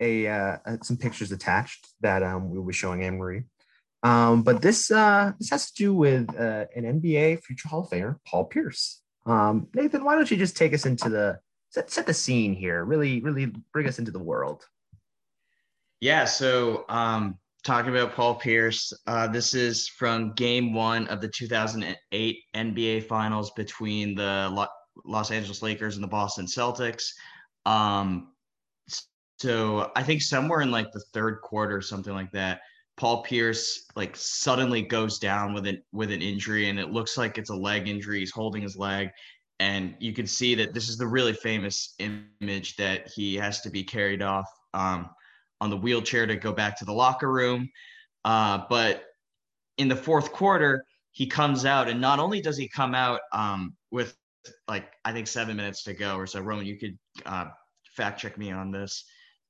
[0.00, 3.44] a uh, some pictures attached that um, we'll be showing anne marie
[4.04, 7.90] um, but this uh, this has to do with uh, an NBA future Hall of
[7.90, 9.00] Famer, Paul Pierce.
[9.24, 11.38] Um, Nathan, why don't you just take us into the
[11.70, 12.84] set, set the scene here?
[12.84, 14.66] Really, really bring us into the world.
[16.00, 16.26] Yeah.
[16.26, 22.38] So um, talking about Paul Pierce, uh, this is from Game One of the 2008
[22.54, 24.66] NBA Finals between the Lo-
[25.06, 27.04] Los Angeles Lakers and the Boston Celtics.
[27.64, 28.32] Um,
[29.38, 32.60] so I think somewhere in like the third quarter, something like that.
[32.96, 37.38] Paul Pierce like suddenly goes down with an with an injury, and it looks like
[37.38, 38.20] it's a leg injury.
[38.20, 39.10] He's holding his leg,
[39.58, 43.70] and you can see that this is the really famous image that he has to
[43.70, 45.10] be carried off um,
[45.60, 47.68] on the wheelchair to go back to the locker room.
[48.24, 49.04] Uh, but
[49.78, 53.74] in the fourth quarter, he comes out, and not only does he come out um,
[53.90, 54.16] with
[54.68, 56.40] like I think seven minutes to go or so.
[56.40, 57.46] Roman, you could uh,
[57.96, 59.04] fact check me on this.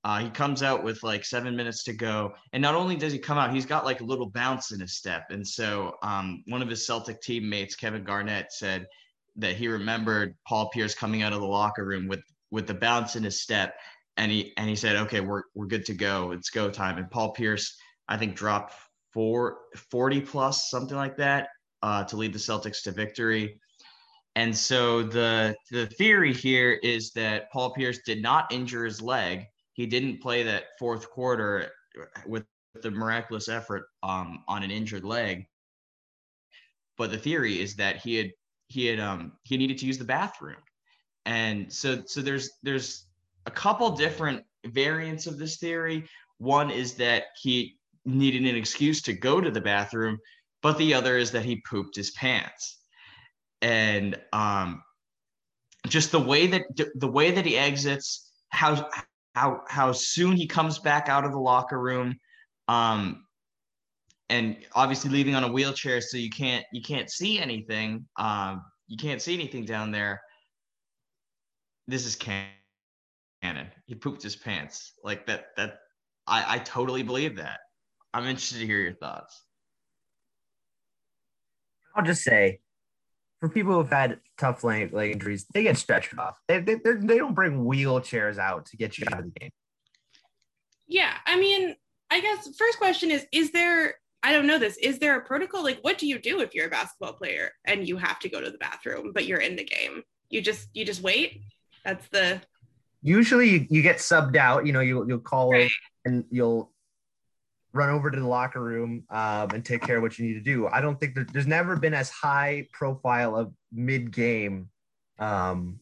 [0.04, 3.18] Uh, he comes out with like seven minutes to go, and not only does he
[3.18, 5.24] come out, he's got like a little bounce in his step.
[5.30, 8.86] And so, um, one of his Celtic teammates, Kevin Garnett, said
[9.36, 13.16] that he remembered Paul Pierce coming out of the locker room with with the bounce
[13.16, 13.74] in his step,
[14.18, 16.32] and he and he said, "Okay, we're we're good to go.
[16.32, 17.74] It's go time." And Paul Pierce,
[18.06, 18.74] I think, dropped
[19.14, 19.58] four,
[19.90, 21.48] 40 plus, something like that,
[21.82, 23.58] uh, to lead the Celtics to victory.
[24.36, 29.46] And so the the theory here is that Paul Pierce did not injure his leg
[29.74, 31.70] he didn't play that fourth quarter
[32.26, 32.44] with
[32.80, 35.46] the miraculous effort um, on an injured leg.
[36.96, 38.30] But the theory is that he had
[38.68, 40.62] he had um, he needed to use the bathroom,
[41.26, 43.06] and so so there's there's
[43.46, 46.08] a couple different variants of this theory.
[46.38, 50.18] One is that he needed an excuse to go to the bathroom,
[50.62, 52.78] but the other is that he pooped his pants,
[53.60, 54.82] and um,
[55.88, 56.62] just the way that
[56.94, 58.88] the way that he exits, how
[59.34, 62.16] how how soon he comes back out of the locker room.
[62.68, 63.26] Um
[64.30, 68.06] and obviously leaving on a wheelchair so you can't you can't see anything.
[68.18, 70.20] Um you can't see anything down there.
[71.86, 72.50] This is canon.
[73.86, 74.92] He pooped his pants.
[75.02, 75.78] Like that that
[76.26, 77.60] i i totally believe that.
[78.14, 79.42] I'm interested to hear your thoughts.
[81.96, 82.60] I'll just say
[83.44, 86.40] for people who've had tough leg, leg injuries, they get stretched off.
[86.48, 89.50] They, they, they don't bring wheelchairs out to get you out of the game.
[90.87, 91.12] Yeah.
[91.26, 91.76] I mean,
[92.11, 95.62] I guess first question is Is there, I don't know this, is there a protocol?
[95.62, 98.40] Like, what do you do if you're a basketball player and you have to go
[98.40, 100.02] to the bathroom, but you're in the game?
[100.30, 101.42] You just, you just wait?
[101.85, 102.40] That's the.
[103.02, 105.71] Usually you, you get subbed out, you know, you, you'll call right.
[106.06, 106.73] and you'll
[107.75, 110.40] run over to the locker room um, and take care of what you need to
[110.40, 110.68] do.
[110.68, 114.70] I don't think that there's never been as high profile of mid game,
[115.18, 115.81] um,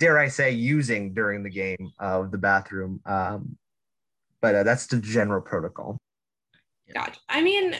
[0.00, 3.00] dare I say, using during the game of the bathroom.
[3.04, 3.58] Um,
[4.40, 5.98] but uh, that's the general protocol.
[6.92, 7.20] Gotcha.
[7.28, 7.76] I mean,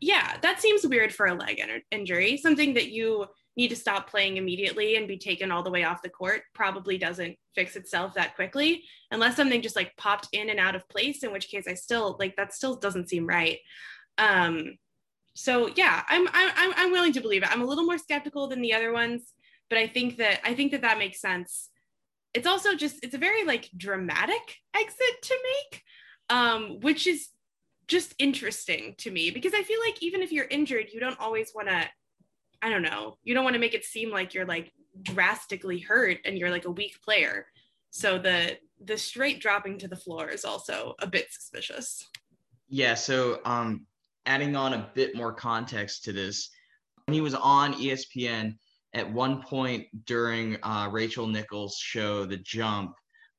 [0.00, 2.38] yeah, that seems weird for a leg injury.
[2.38, 3.26] Something that you
[3.56, 6.96] need to stop playing immediately and be taken all the way off the court probably
[6.96, 11.22] doesn't fix itself that quickly unless something just like popped in and out of place
[11.22, 13.58] in which case i still like that still doesn't seem right.
[14.18, 14.78] Um
[15.34, 17.50] so yeah i'm i'm i'm willing to believe it.
[17.50, 19.32] I'm a little more skeptical than the other ones
[19.70, 21.68] but i think that i think that that makes sense.
[22.34, 25.82] It's also just it's a very like dramatic exit to make
[26.30, 27.28] um which is
[27.88, 31.52] just interesting to me because i feel like even if you're injured you don't always
[31.54, 31.84] want to
[32.62, 36.18] I don't know, you don't want to make it seem like you're like drastically hurt
[36.24, 37.46] and you're like a weak player.
[37.90, 42.08] So the the straight dropping to the floor is also a bit suspicious.
[42.68, 43.86] Yeah, so um
[44.26, 46.50] adding on a bit more context to this,
[47.06, 48.56] when he was on ESPN
[48.94, 52.94] at one point during uh, Rachel Nichols' show, The Jump,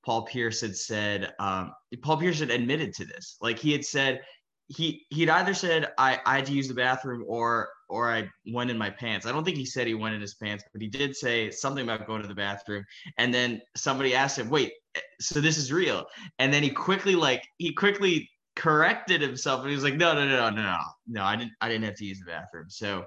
[0.06, 3.38] Paul Pierce had said, um, Paul Pierce had admitted to this.
[3.42, 4.22] Like he had said,
[4.68, 8.70] he he'd either said I, I had to use the bathroom or or I went
[8.70, 9.26] in my pants.
[9.26, 11.84] I don't think he said he went in his pants, but he did say something
[11.84, 12.86] about going to the bathroom.
[13.18, 14.74] And then somebody asked him, "Wait,
[15.20, 16.06] so this is real?"
[16.40, 20.28] And then he quickly like he quickly corrected himself and he was like, "No, no,
[20.28, 20.78] no, no, no,
[21.08, 21.24] no.
[21.24, 23.06] I didn't I didn't have to use the bathroom." So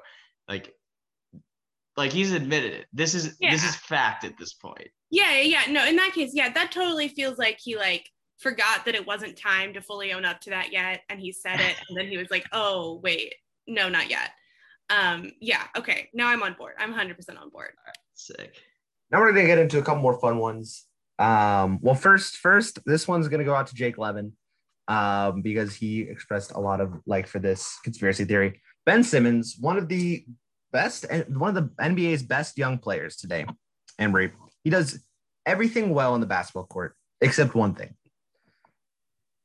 [0.49, 0.73] like
[1.97, 2.87] like he's admitted it.
[2.93, 3.51] This is yeah.
[3.51, 4.89] this is fact at this point.
[5.11, 5.85] Yeah, yeah, no.
[5.87, 9.73] In that case, yeah, that totally feels like he like forgot that it wasn't time
[9.75, 12.31] to fully own up to that yet, and he said it, and then he was
[12.31, 13.35] like, "Oh, wait,
[13.67, 14.31] no, not yet."
[14.91, 16.09] Um, yeah, okay.
[16.15, 16.75] Now I'm on board.
[16.79, 17.73] I'm 100 percent on board.
[17.87, 18.55] Right, sick.
[19.11, 20.85] Now we're gonna get into a couple more fun ones.
[21.19, 24.33] Um, well, first, first, this one's gonna go out to Jake Levin,
[24.89, 28.61] um, because he expressed a lot of like for this conspiracy theory.
[28.85, 30.25] Ben Simmons, one of the
[30.73, 33.47] best and one of the NBA's best young players today.
[34.01, 34.33] Embry,
[34.63, 35.03] he does
[35.45, 37.95] everything well in the basketball court except one thing.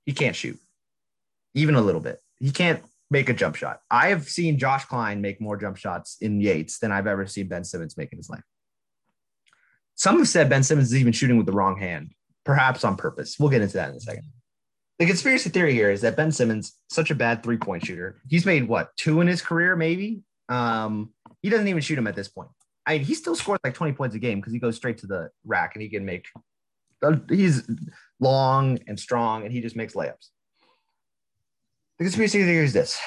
[0.06, 0.60] He can't shoot,
[1.54, 2.20] even a little bit.
[2.39, 3.82] He can't make a jump shot.
[3.91, 7.47] I have seen Josh Klein make more jump shots in Yates than I've ever seen
[7.47, 8.43] Ben Simmons make in his life.
[9.95, 12.14] Some have said Ben Simmons is even shooting with the wrong hand,
[12.45, 13.38] perhaps on purpose.
[13.38, 14.24] We'll get into that in a second.
[14.97, 18.45] The conspiracy theory here is that Ben Simmons, such a bad three point shooter, he's
[18.45, 20.22] made what two in his career, maybe.
[20.47, 22.49] Um, he doesn't even shoot him at this point.
[22.86, 25.07] I mean, he still scores like 20 points a game because he goes straight to
[25.07, 26.28] the rack and he can make.
[27.30, 27.70] He's
[28.20, 30.30] long and strong and he just makes layups.
[32.02, 32.99] The conspiracy theory is this: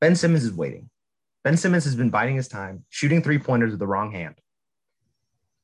[0.00, 0.88] Ben Simmons is waiting.
[1.42, 4.36] Ben Simmons has been biding his time, shooting three pointers with the wrong hand,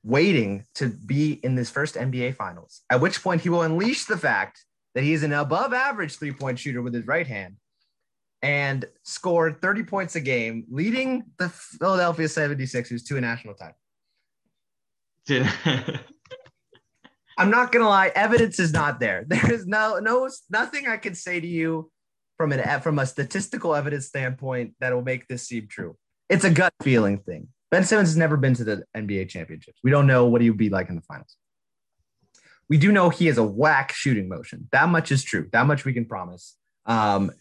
[0.03, 2.83] waiting to be in this first NBA Finals.
[2.91, 4.64] At which point he will unleash the fact
[4.97, 7.59] that he is an above average three point shooter with his right hand
[8.43, 13.79] and scored 30 points a game, leading the Philadelphia 76ers to a national title.
[17.39, 19.25] I'm not gonna lie, evidence is not there.
[19.29, 21.93] There is no no nothing I can say to you
[22.37, 25.97] from an from a statistical evidence standpoint that will make this seem true.
[26.28, 27.49] It's a gut feeling thing.
[27.70, 29.80] Ben Simmons has never been to the NBA championships.
[29.82, 31.37] We don't know what he would be like in the finals.
[32.68, 34.68] We do know he has a whack shooting motion.
[34.72, 35.49] That much is true.
[35.53, 36.57] That much we can promise.
[36.87, 37.32] Um,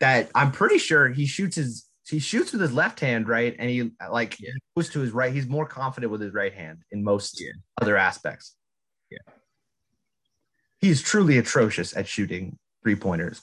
[0.00, 3.54] that I'm pretty sure he shoots his he shoots with his left hand, right?
[3.58, 4.50] And he like yeah.
[4.76, 5.32] goes to his right.
[5.32, 7.52] He's more confident with his right hand in most yeah.
[7.80, 8.54] other aspects.
[9.10, 9.18] Yeah.
[10.80, 13.42] He's truly atrocious at shooting three pointers.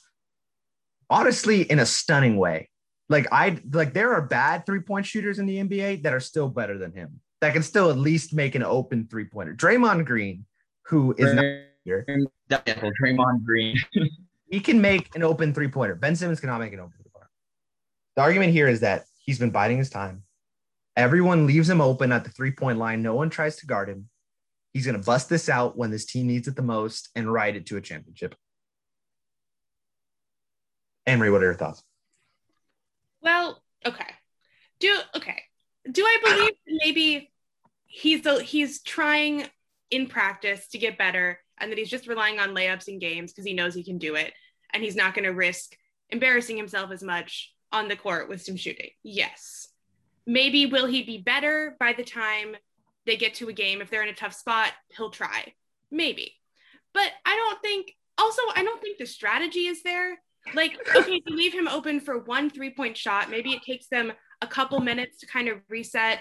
[1.08, 2.68] Honestly, in a stunning way.
[3.08, 6.48] Like I like there are bad three point shooters in the NBA that are still
[6.48, 7.20] better than him.
[7.40, 9.54] That can still at least make an open three pointer.
[9.54, 10.44] Draymond Green,
[10.86, 11.44] who is not
[11.84, 12.04] here.
[13.00, 13.76] Draymond Green.
[14.50, 15.94] he can make an open three pointer.
[15.94, 17.30] Ben Simmons cannot make an open three pointer.
[18.16, 20.24] The argument here is that he's been biding his time.
[20.96, 23.02] Everyone leaves him open at the three point line.
[23.02, 24.08] No one tries to guard him.
[24.72, 27.56] He's going to bust this out when this team needs it the most and ride
[27.56, 28.34] it to a championship.
[31.06, 31.82] Emery, what are your thoughts?
[33.22, 34.06] Well, okay.
[34.80, 35.42] Do okay.
[35.90, 36.50] Do I believe
[36.84, 37.32] maybe
[37.86, 39.46] he's a, he's trying
[39.90, 43.44] in practice to get better and that he's just relying on layups and games because
[43.44, 44.32] he knows he can do it
[44.72, 45.76] and he's not going to risk
[46.10, 48.90] embarrassing himself as much on the court with some shooting.
[49.02, 49.68] Yes.
[50.26, 52.56] Maybe will he be better by the time
[53.06, 55.52] they get to a game if they're in a tough spot, he'll try.
[55.90, 56.34] Maybe.
[56.92, 60.18] But I don't think also I don't think the strategy is there.
[60.54, 64.46] Like okay, you leave him open for one three-point shot, maybe it takes them a
[64.46, 66.20] couple minutes to kind of reset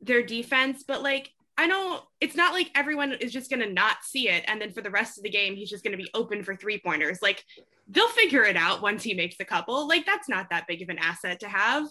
[0.00, 3.98] their defense, but like I know it's not like everyone is just going to not
[4.02, 4.44] see it.
[4.46, 6.56] And then for the rest of the game, he's just going to be open for
[6.56, 7.18] three pointers.
[7.20, 7.44] Like
[7.86, 9.86] they'll figure it out once he makes a couple.
[9.86, 11.86] Like that's not that big of an asset to have.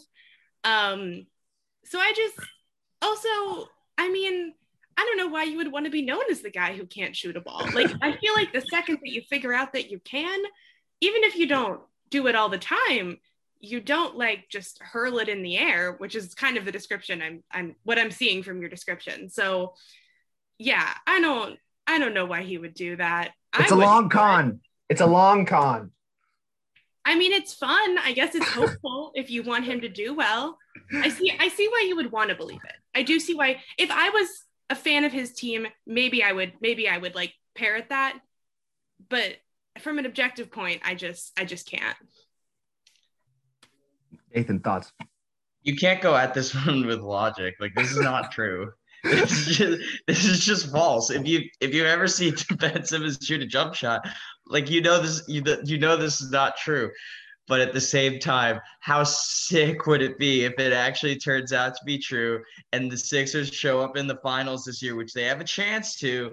[0.64, 1.28] Um,
[1.86, 2.36] so I just
[3.04, 4.54] also, I mean,
[4.98, 7.16] I don't know why you would want to be known as the guy who can't
[7.16, 7.64] shoot a ball.
[7.72, 10.42] Like I feel like the second that you figure out that you can,
[11.02, 13.20] even if you don't do it all the time,
[13.60, 17.22] you don't like just hurl it in the air, which is kind of the description
[17.22, 19.30] I'm I'm what I'm seeing from your description.
[19.30, 19.74] So
[20.58, 23.32] yeah, I don't I don't know why he would do that.
[23.58, 24.50] It's I a long con.
[24.50, 24.94] It.
[24.94, 25.92] It's a long con.
[27.06, 27.98] I mean, it's fun.
[27.98, 30.58] I guess it's hopeful if you want him to do well.
[30.94, 32.76] I see I see why you would want to believe it.
[32.96, 34.28] I do see why if I was
[34.70, 38.20] a fan of his team, maybe I would maybe I would like parrot that.
[39.10, 39.38] But
[39.82, 41.98] from an objective point, I just I just can't.
[44.34, 44.92] Nathan, thoughts?
[45.64, 47.56] You can't go at this one with logic.
[47.60, 48.72] Like this is not true.
[49.02, 51.10] This is just this is just false.
[51.10, 54.06] If you if you ever see Ben Simmons shoot a jump shot,
[54.46, 56.92] like you know this you you know this is not true.
[57.48, 61.76] But at the same time, how sick would it be if it actually turns out
[61.76, 65.24] to be true and the Sixers show up in the finals this year, which they
[65.24, 66.32] have a chance to,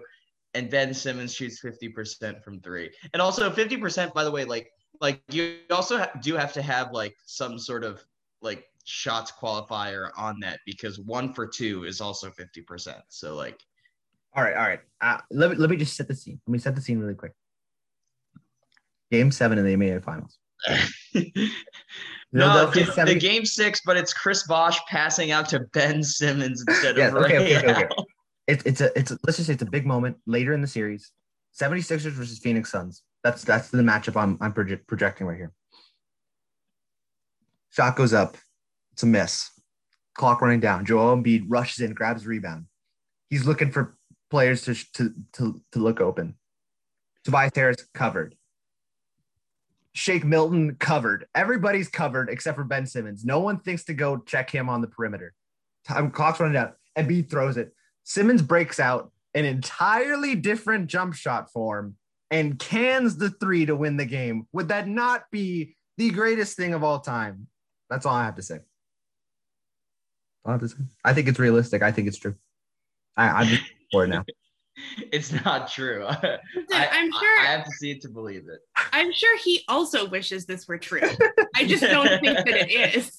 [0.56, 2.90] and Ben Simmons shoots 50% from three.
[3.12, 4.70] And also 50%, by the way, like
[5.02, 8.02] like you also ha- do have to have like some sort of
[8.40, 13.02] like shots qualifier on that because one for two is also 50%.
[13.08, 13.60] So like
[14.34, 14.80] All right, all right.
[15.02, 16.40] Uh, let me let me just set the scene.
[16.46, 17.32] Let me set the scene really quick.
[19.10, 20.38] Game seven in the NBA Finals.
[22.32, 26.96] no, the, the game six, but it's Chris Bosh passing out to Ben Simmons instead
[26.96, 27.88] Yeah, of okay, Ray okay, okay, okay.
[28.48, 28.62] Allen.
[28.64, 31.12] It's a it's a, let's just say it's a big moment later in the series.
[31.58, 33.02] 76ers versus Phoenix Suns.
[33.24, 35.52] That's that's the matchup I'm I'm proje- projecting right here.
[37.70, 38.36] Shot goes up.
[38.92, 39.50] It's a miss.
[40.14, 40.86] Clock running down.
[40.86, 42.66] Joel Embiid rushes in, grabs rebound.
[43.28, 43.96] He's looking for
[44.30, 46.36] players to to to, to look open.
[47.24, 48.36] Tobias Harris covered.
[49.92, 51.26] Shake Milton covered.
[51.34, 53.24] Everybody's covered except for Ben Simmons.
[53.24, 55.32] No one thinks to go check him on the perimeter.
[55.86, 56.72] Time clock's running down.
[56.96, 57.72] Embiid throws it.
[58.08, 61.96] Simmons breaks out an entirely different jump shot form
[62.30, 64.46] and cans the three to win the game.
[64.52, 67.48] Would that not be the greatest thing of all time?
[67.90, 68.60] That's all I have to say.
[70.44, 70.76] I have to say.
[71.04, 71.82] I think it's realistic.
[71.82, 72.36] I think it's true.
[73.16, 74.24] I, I'm just for it now.
[75.10, 76.06] It's not true.
[76.08, 76.38] I,
[76.70, 78.60] I'm I- sure- I have to see it to believe it.
[78.92, 81.00] I'm sure he also wishes this were true.
[81.56, 83.18] I just don't think that it is.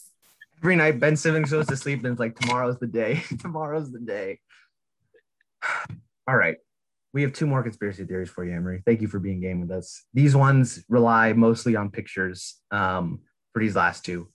[0.61, 3.23] Every night, Ben Simmons goes to sleep and it's like, tomorrow's the day.
[3.41, 4.39] tomorrow's the day.
[6.27, 6.57] All right.
[7.13, 8.83] We have two more conspiracy theories for you, Emery.
[8.85, 10.03] Thank you for being game with us.
[10.13, 13.21] These ones rely mostly on pictures um,
[13.53, 14.27] for these last two.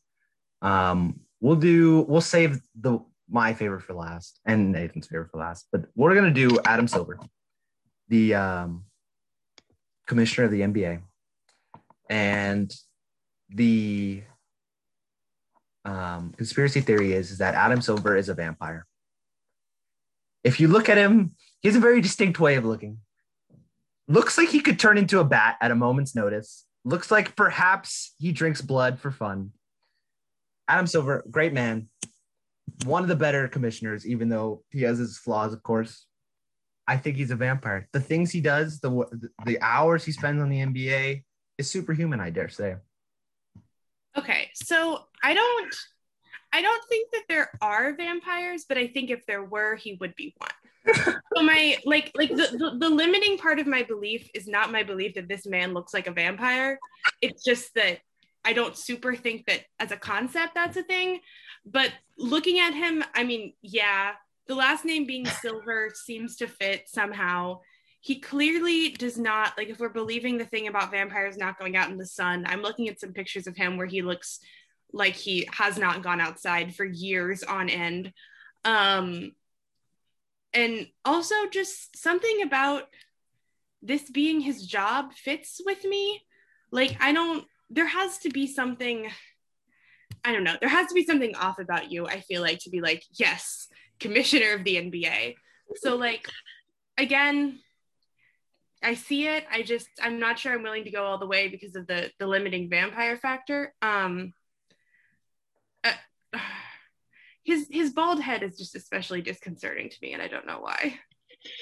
[0.63, 3.01] Um, we'll do, we'll save the
[3.33, 6.87] my favorite for last and Nathan's favorite for last, but we're going to do Adam
[6.87, 7.19] Silver,
[8.09, 8.85] the um,
[10.07, 11.01] commissioner of the NBA.
[12.11, 12.73] And
[13.49, 14.23] the
[15.87, 18.87] um, conspiracy theory is, is that Adam Silver is a vampire.
[20.45, 22.99] If you look at him, he has a very distinct way of looking.
[24.09, 26.67] Looks like he could turn into a bat at a moment's notice.
[26.85, 29.53] Looks like perhaps he drinks blood for fun.
[30.69, 31.89] Adam Silver, great man.
[32.85, 36.07] One of the better commissioners, even though he has his flaws, of course.
[36.89, 37.89] I think he's a vampire.
[37.93, 39.05] The things he does, the
[39.45, 41.23] the hours he spends on the NBA
[41.59, 42.77] is superhuman, I dare say.
[44.17, 45.75] Okay, so I don't
[46.53, 50.15] I don't think that there are vampires, but I think if there were, he would
[50.15, 50.51] be one.
[51.35, 54.83] so my like like the, the the limiting part of my belief is not my
[54.83, 56.79] belief that this man looks like a vampire.
[57.21, 57.99] It's just that
[58.45, 61.21] I don't super think that as a concept that's a thing.
[61.65, 64.13] But looking at him, I mean, yeah,
[64.49, 67.61] the last name being Silver seems to fit somehow.
[68.01, 71.91] He clearly does not like if we're believing the thing about vampires not going out
[71.91, 72.45] in the sun.
[72.49, 74.41] I'm looking at some pictures of him where he looks
[74.93, 78.13] like he has not gone outside for years on end.
[78.65, 79.33] Um
[80.55, 82.85] and also just something about
[83.81, 86.23] this being his job fits with me.
[86.71, 89.11] Like I don't there has to be something
[90.25, 90.57] I don't know.
[90.61, 93.69] There has to be something off about you, I feel like, to be like, yes,
[93.99, 95.35] commissioner of the NBA.
[95.77, 96.29] So, like,
[96.97, 97.59] again,
[98.83, 99.45] I see it.
[99.51, 102.11] I just, I'm not sure I'm willing to go all the way because of the
[102.19, 103.75] the limiting vampire factor.
[103.83, 104.33] Um,
[107.45, 110.99] his his bald head is just especially disconcerting to me, and I don't know why.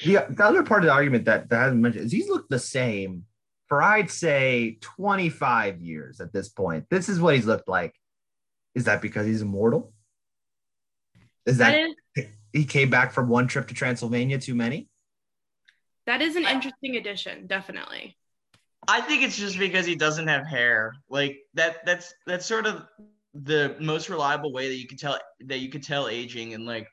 [0.04, 2.58] The, the other part of the argument that, that hasn't mentioned is he's looked the
[2.58, 3.24] same
[3.66, 6.84] for I'd say 25 years at this point.
[6.90, 7.94] This is what he's looked like.
[8.74, 9.94] Is that because he's immortal?
[11.46, 14.88] Is that, that is he came back from one trip to Transylvania too many?
[16.10, 18.16] that is an interesting addition, definitely.
[18.88, 20.94] I think it's just because he doesn't have hair.
[21.08, 22.84] Like that that's that's sort of
[23.34, 26.86] the most reliable way that you can tell that you could tell aging and like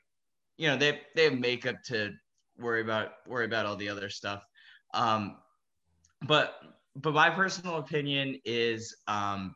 [0.56, 2.12] you know they they have makeup to
[2.58, 4.44] worry about worry about all the other stuff.
[4.94, 5.36] Um
[6.26, 6.54] but
[6.96, 9.54] but my personal opinion is um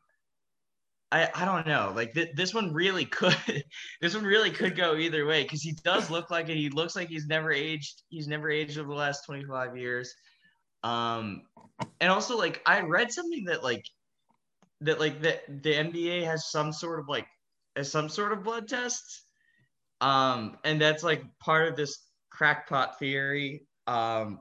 [1.11, 1.93] I, I don't know.
[1.95, 3.37] Like th- this one really could
[4.01, 6.57] this one really could go either way because he does look like it.
[6.57, 10.15] He looks like he's never aged he's never aged over the last 25 years.
[10.83, 11.43] Um
[12.01, 13.85] and also like I read something that like
[14.83, 17.27] that like that the NBA has some sort of like
[17.83, 19.25] some sort of blood tests,
[20.01, 23.67] um, and that's like part of this crackpot theory.
[23.87, 24.41] Um,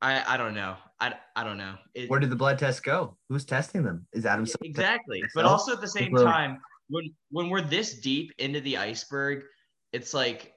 [0.00, 0.76] I I don't know.
[0.98, 1.74] I, I don't know.
[1.94, 3.18] It, Where did the blood tests go?
[3.28, 4.06] Who's testing them?
[4.12, 6.58] Is Adam exactly, but also at the same time,
[6.88, 9.44] when when we're this deep into the iceberg,
[9.92, 10.54] it's like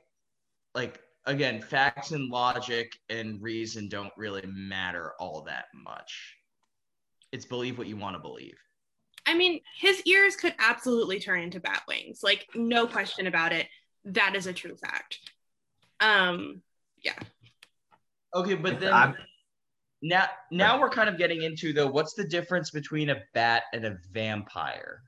[0.75, 6.35] like again, facts and logic and reason don't really matter all that much.
[7.31, 8.57] It's believe what you want to believe.
[9.29, 12.21] I mean, his ears could absolutely turn into bat wings.
[12.23, 13.67] Like, no question about it.
[14.05, 15.19] That is a true fact.
[15.99, 16.63] Um,
[17.03, 17.13] yeah.
[18.33, 19.15] Okay, but then I'm,
[20.01, 23.85] now now we're kind of getting into though what's the difference between a bat and
[23.85, 25.03] a vampire?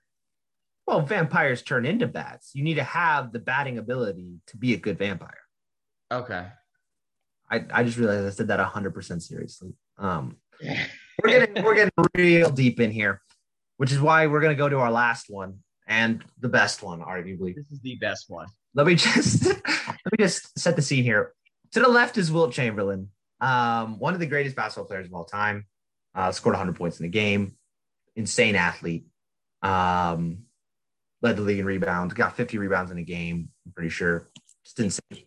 [0.85, 2.51] Well, vampires turn into bats.
[2.53, 5.37] You need to have the batting ability to be a good vampire.
[6.11, 6.47] Okay.
[7.49, 9.73] I, I just realized I said that 100% seriously.
[9.97, 10.37] Um,
[11.23, 13.21] we're getting we're getting real deep in here,
[13.81, 15.57] which is why we're going to go to our last one
[15.87, 17.55] and the best one, arguably.
[17.55, 18.45] This is the best one.
[18.75, 21.33] Let me just let me just set the scene here.
[21.71, 23.09] To the left is Wilt Chamberlain,
[23.39, 25.65] um, one of the greatest basketball players of all time.
[26.13, 27.55] Uh, scored 100 points in a game.
[28.15, 29.07] Insane athlete.
[29.63, 30.43] Um,
[31.23, 32.13] led the league in rebounds.
[32.13, 33.49] Got 50 rebounds in a game.
[33.65, 34.29] I'm pretty sure.
[34.63, 35.25] Just insane.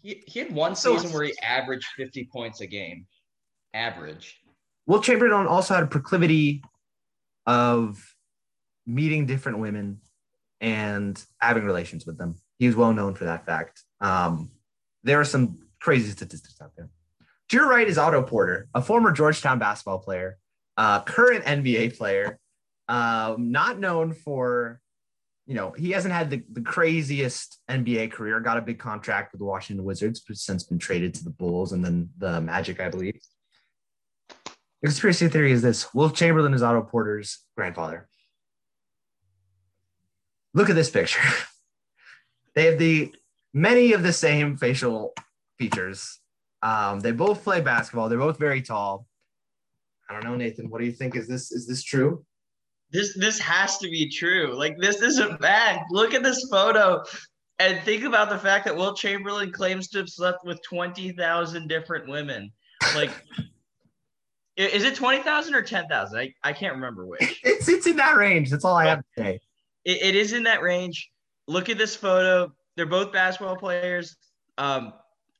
[0.00, 3.06] He, he had one season where he averaged 50 points a game.
[3.74, 4.40] Average.
[4.86, 6.62] Wilt Chamberlain also had a proclivity
[7.46, 8.02] of
[8.86, 10.00] meeting different women
[10.60, 12.36] and having relations with them.
[12.58, 13.82] He was well known for that fact.
[14.00, 14.50] Um,
[15.02, 16.88] there are some crazy statistics out there.
[17.50, 20.38] To your right is Otto Porter, a former Georgetown basketball player,
[20.76, 22.38] uh, current NBA player,
[22.88, 24.80] um, not known for,
[25.46, 29.38] you know, he hasn't had the, the craziest NBA career, got a big contract with
[29.38, 32.88] the Washington Wizards, but since been traded to the Bulls and then the Magic, I
[32.88, 33.20] believe.
[34.86, 38.08] The conspiracy theory is this Wilt Chamberlain is Otto Porter's grandfather.
[40.54, 41.18] Look at this picture.
[42.54, 43.12] they have the
[43.52, 45.12] many of the same facial
[45.58, 46.20] features
[46.62, 48.08] um, they both play basketball.
[48.08, 49.08] They're both very tall.
[50.08, 50.70] I don't know, Nathan.
[50.70, 51.16] What do you think?
[51.16, 52.24] Is this is this true?
[52.92, 54.54] This this has to be true.
[54.56, 55.80] Like this isn't bad.
[55.90, 57.02] Look at this photo.
[57.58, 62.06] And think about the fact that Wilt Chamberlain claims to have slept with 20,000 different
[62.06, 62.52] women.
[62.94, 63.10] Like,
[64.56, 66.18] is it 20,000 or 10,000?
[66.18, 67.40] I, I can't remember which.
[67.44, 68.50] It's, it's in that range.
[68.50, 69.40] That's all I have to say.
[69.84, 71.10] It, it is in that range.
[71.46, 72.52] Look at this photo.
[72.76, 74.16] They're both basketball players.
[74.58, 74.92] Um,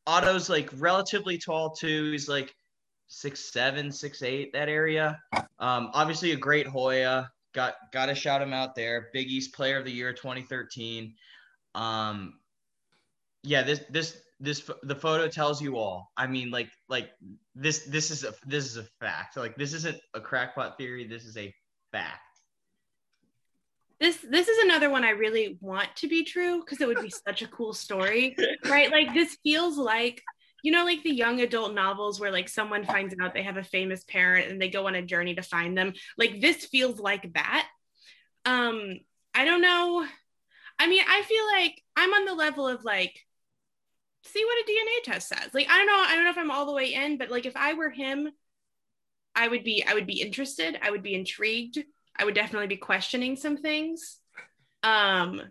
[0.06, 2.12] Otto's like relatively tall too.
[2.12, 2.54] He's like
[3.08, 5.20] six seven, six eight, that area.
[5.58, 7.30] Um, obviously a great Hoya.
[7.54, 9.08] Got got to shout him out there.
[9.12, 11.14] Big East Player of the Year 2013.
[11.74, 12.34] Um,
[13.42, 16.12] yeah, this this this the photo tells you all.
[16.16, 17.10] I mean, like like
[17.54, 19.36] this this is a this is a fact.
[19.36, 21.06] Like this isn't a crackpot theory.
[21.06, 21.54] This is a
[21.92, 22.20] fact
[24.00, 27.10] this this is another one I really want to be true because it would be
[27.10, 28.90] such a cool story, right?
[28.90, 30.22] Like this feels like
[30.62, 33.64] you know like the young adult novels where like someone finds out they have a
[33.64, 35.94] famous parent and they go on a journey to find them.
[36.18, 37.68] Like this feels like that.
[38.44, 38.98] Um
[39.34, 40.06] I don't know.
[40.78, 43.18] I mean, I feel like I'm on the level of like
[44.26, 45.54] see what a DNA test says.
[45.54, 47.46] Like I don't know, I don't know if I'm all the way in, but like
[47.46, 48.28] if I were him,
[49.34, 51.78] I would be I would be interested, I would be intrigued
[52.18, 54.18] I would definitely be questioning some things.
[54.82, 55.42] Um,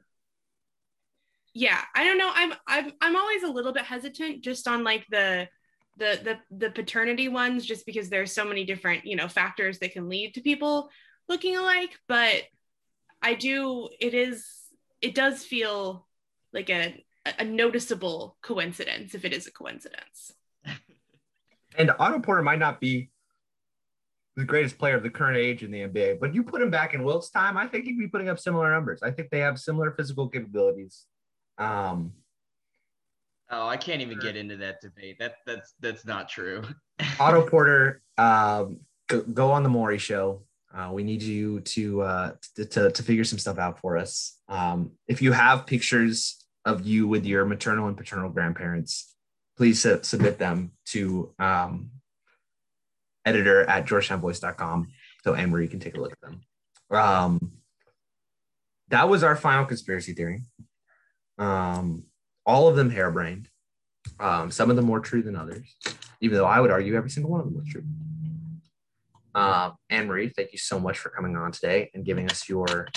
[1.54, 2.32] yeah, I don't know.
[2.34, 5.48] I'm I'm I'm always a little bit hesitant just on like the
[5.98, 9.94] the the the paternity ones, just because there's so many different you know factors that
[9.94, 10.90] can lead to people
[11.30, 11.98] looking alike.
[12.08, 12.44] But
[13.22, 13.90] I do.
[14.00, 14.46] It is.
[15.02, 16.08] It does feel
[16.52, 17.04] like a
[17.40, 20.34] a noticeable coincidence if it is a coincidence.
[21.78, 23.10] And Otto Porter might not be
[24.36, 26.20] the greatest player of the current age in the NBA.
[26.20, 28.72] But you put him back in Wilt's time, I think he'd be putting up similar
[28.72, 29.02] numbers.
[29.02, 31.06] I think they have similar physical capabilities.
[31.58, 32.12] Um,
[33.50, 35.18] oh, I can't even get into that debate.
[35.20, 36.64] That that's that's not true.
[37.20, 40.44] Otto Porter, um, go, go, on the Maury show.
[40.74, 44.38] Uh, we need you to, uh, to, to to figure some stuff out for us.
[44.50, 49.14] Um, if you have pictures of you with your maternal and paternal grandparents,
[49.58, 51.92] please submit them to um,
[53.26, 54.88] editor at georgetownvoice.com
[55.24, 56.42] so Anne Marie can take a look at them.
[56.92, 57.52] Um,
[58.90, 60.44] that was our final conspiracy theory.
[61.38, 62.04] Um,
[62.46, 63.50] all of them harebrained.
[64.20, 65.76] Um, some of them more true than others,
[66.22, 67.84] even though I would argue every single one of them was true.
[69.34, 72.88] Uh, Anne Marie, thank you so much for coming on today and giving us your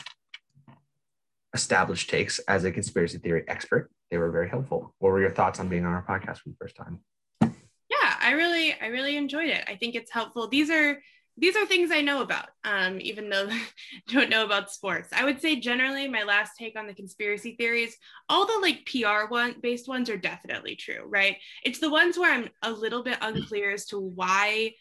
[1.59, 3.91] established takes as a conspiracy theory expert.
[4.11, 4.95] They were very helpful.
[4.99, 7.01] What were your thoughts on being on our podcast for the first time?
[7.43, 9.65] Yeah, I really, I really enjoyed it.
[9.67, 10.49] I think it's helpful.
[10.49, 10.99] These are
[11.41, 13.63] these are things I know about, um, even though I
[14.09, 15.11] don't know about sports.
[15.13, 17.97] I would say generally my last take on the conspiracy theories,
[18.29, 21.37] all the like PR one based ones are definitely true, right?
[21.63, 24.75] It's the ones where I'm a little bit unclear as to why,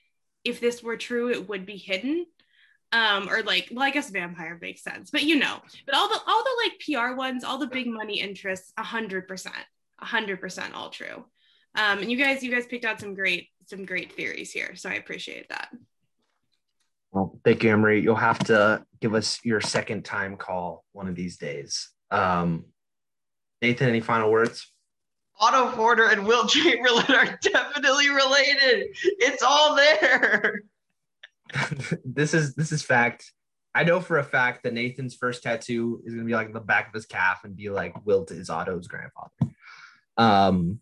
[0.44, 2.26] if this were true, it would be hidden.
[2.94, 6.20] Um or like well i guess vampire makes sense but you know but all the
[6.26, 9.52] all the like pr ones all the big money interests 100%
[10.02, 11.26] 100% all true.
[11.76, 14.90] Um and you guys you guys picked out some great some great theories here so
[14.90, 15.70] i appreciate that.
[17.12, 18.02] Well thank you emery.
[18.02, 21.90] You'll have to give us your second time call one of these days.
[22.12, 22.66] Um
[23.62, 24.72] nathan any final words?
[25.40, 28.88] Otto Porter and Wilt Chamberlain are definitely related.
[29.20, 30.62] It's all there.
[32.06, 33.32] this is this is fact.
[33.76, 36.88] I know for a fact that Nathan's first tattoo is gonna be like the back
[36.88, 39.32] of his calf and be like Wilt is Otto's grandfather.
[40.18, 40.80] Um,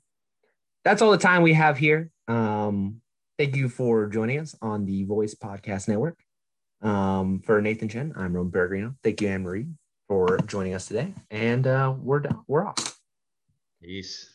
[0.84, 2.10] that's all the time we have here.
[2.28, 3.02] Um,
[3.38, 6.18] thank you for joining us on the Voice Podcast Network.
[6.82, 8.96] Um, for Nathan Chen, I'm Roman Peregrino.
[9.04, 9.68] Thank you, Anne Marie,
[10.08, 12.42] for joining us today, and uh, we're done.
[12.48, 13.00] We're off.
[13.82, 14.35] Peace.